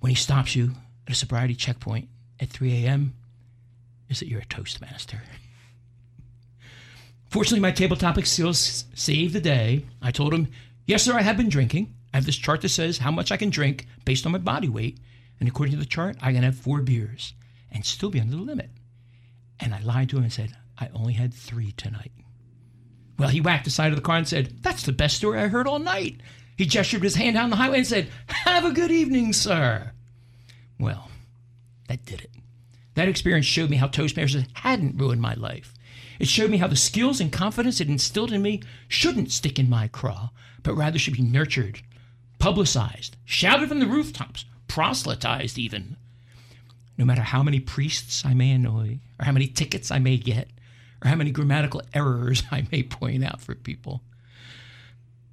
[0.00, 0.72] when he stops you
[1.06, 2.08] at a sobriety checkpoint
[2.40, 3.14] at 3 a.m.
[4.08, 5.22] is that you're a Toastmaster.
[7.28, 9.84] Fortunately, my table topic skills saved the day.
[10.00, 10.48] I told him,
[10.86, 11.94] Yes, sir, I have been drinking.
[12.12, 14.68] I have this chart that says how much I can drink based on my body
[14.68, 14.98] weight.
[15.38, 17.34] And according to the chart, I can have four beers
[17.70, 18.70] and still be under the limit.
[19.60, 22.12] And I lied to him and said, I only had three tonight.
[23.18, 25.48] Well, he whacked the side of the car and said, That's the best story I
[25.48, 26.20] heard all night.
[26.56, 29.92] He gestured his hand down the highway and said, Have a good evening, sir.
[30.78, 31.10] Well,
[31.88, 32.30] that did it.
[32.98, 35.72] That experience showed me how Toastmasters hadn't ruined my life.
[36.18, 39.70] It showed me how the skills and confidence it instilled in me shouldn't stick in
[39.70, 40.30] my craw,
[40.64, 41.80] but rather should be nurtured,
[42.40, 45.96] publicized, shouted from the rooftops, proselytized even.
[46.96, 50.48] No matter how many priests I may annoy, or how many tickets I may get,
[51.00, 54.02] or how many grammatical errors I may point out for people.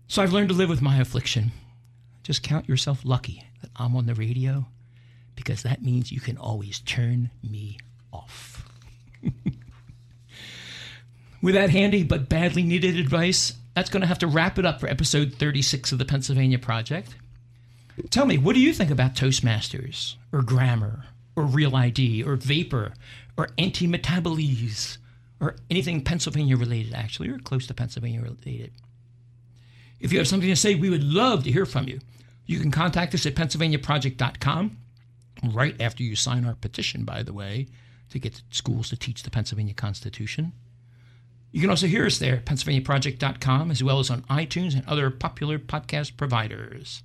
[0.08, 1.52] So I've learned to live with my affliction.
[2.22, 4.68] Just count yourself lucky that I'm on the radio
[5.36, 7.78] because that means you can always turn me
[8.12, 8.68] off.
[11.42, 14.80] with that handy but badly needed advice, that's going to have to wrap it up
[14.80, 17.16] for episode 36 of the Pennsylvania Project.
[18.10, 21.06] Tell me, what do you think about Toastmasters, or grammar,
[21.36, 22.94] or real ID, or vapor,
[23.38, 24.98] or anti metabolese,
[25.40, 28.72] or anything Pennsylvania related, actually, or close to Pennsylvania related.
[30.00, 32.00] If you have something to say, we would love to hear from you.
[32.46, 34.78] You can contact us at pennsylvaniaproject.com
[35.44, 37.68] right after you sign our petition, by the way,
[38.10, 40.54] to get schools to teach the Pennsylvania Constitution.
[41.52, 45.58] You can also hear us there pennsylvaniaproject.com as well as on iTunes and other popular
[45.58, 47.02] podcast providers.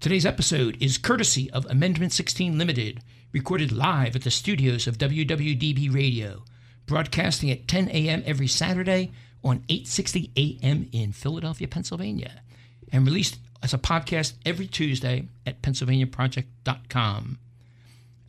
[0.00, 3.00] Today's episode is courtesy of Amendment 16 Limited,
[3.32, 6.44] recorded live at the studios of WWDB Radio,
[6.86, 8.22] broadcasting at 10 a.m.
[8.26, 9.12] every Saturday
[9.42, 10.88] on 860 a.m.
[10.92, 12.42] in Philadelphia, Pennsylvania,
[12.92, 17.38] and released as a podcast every Tuesday at pennsylvaniaproject.com.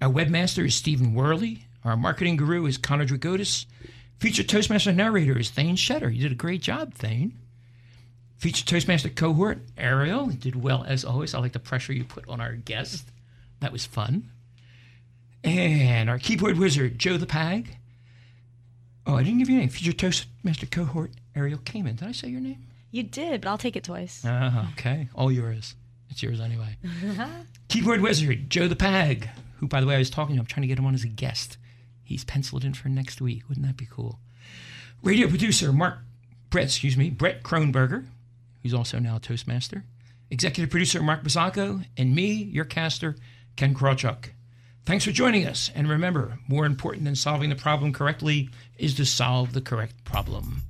[0.01, 1.65] Our webmaster is Stephen Worley.
[1.83, 3.65] Our marketing guru is Connor Dragotis.
[4.19, 6.13] Featured Toastmaster narrator is Thaine Shetter.
[6.13, 7.33] You did a great job, Thaine.
[8.37, 10.27] Featured Toastmaster cohort, Ariel.
[10.27, 11.33] Did well as always.
[11.33, 13.05] I like the pressure you put on our guest.
[13.61, 14.29] That was fun.
[15.43, 17.77] And our keyboard wizard, Joe the Pag.
[19.07, 19.69] Oh, I didn't give you a name.
[19.69, 21.97] Featured Toastmaster cohort, Ariel Kamen.
[21.97, 22.65] Did I say your name?
[22.91, 24.23] You did, but I'll take it twice.
[24.25, 25.09] Oh, okay.
[25.15, 25.75] All yours.
[26.09, 26.77] It's yours anyway.
[27.67, 30.39] Keyboard wizard, Joe the Pag, who, by the way, I was talking to.
[30.39, 31.57] I'm trying to get him on as a guest.
[32.03, 33.47] He's penciled in for next week.
[33.49, 34.19] Wouldn't that be cool?
[35.01, 35.99] Radio producer, Mark
[36.49, 38.05] Brett, excuse me, Brett Kronberger,
[38.63, 39.83] who's also now a Toastmaster.
[40.31, 43.15] Executive producer, Mark Bazzacco, and me, your caster,
[43.55, 44.29] Ken Krawchuk.
[44.85, 45.71] Thanks for joining us.
[45.73, 50.61] And remember, more important than solving the problem correctly is to solve the correct problem.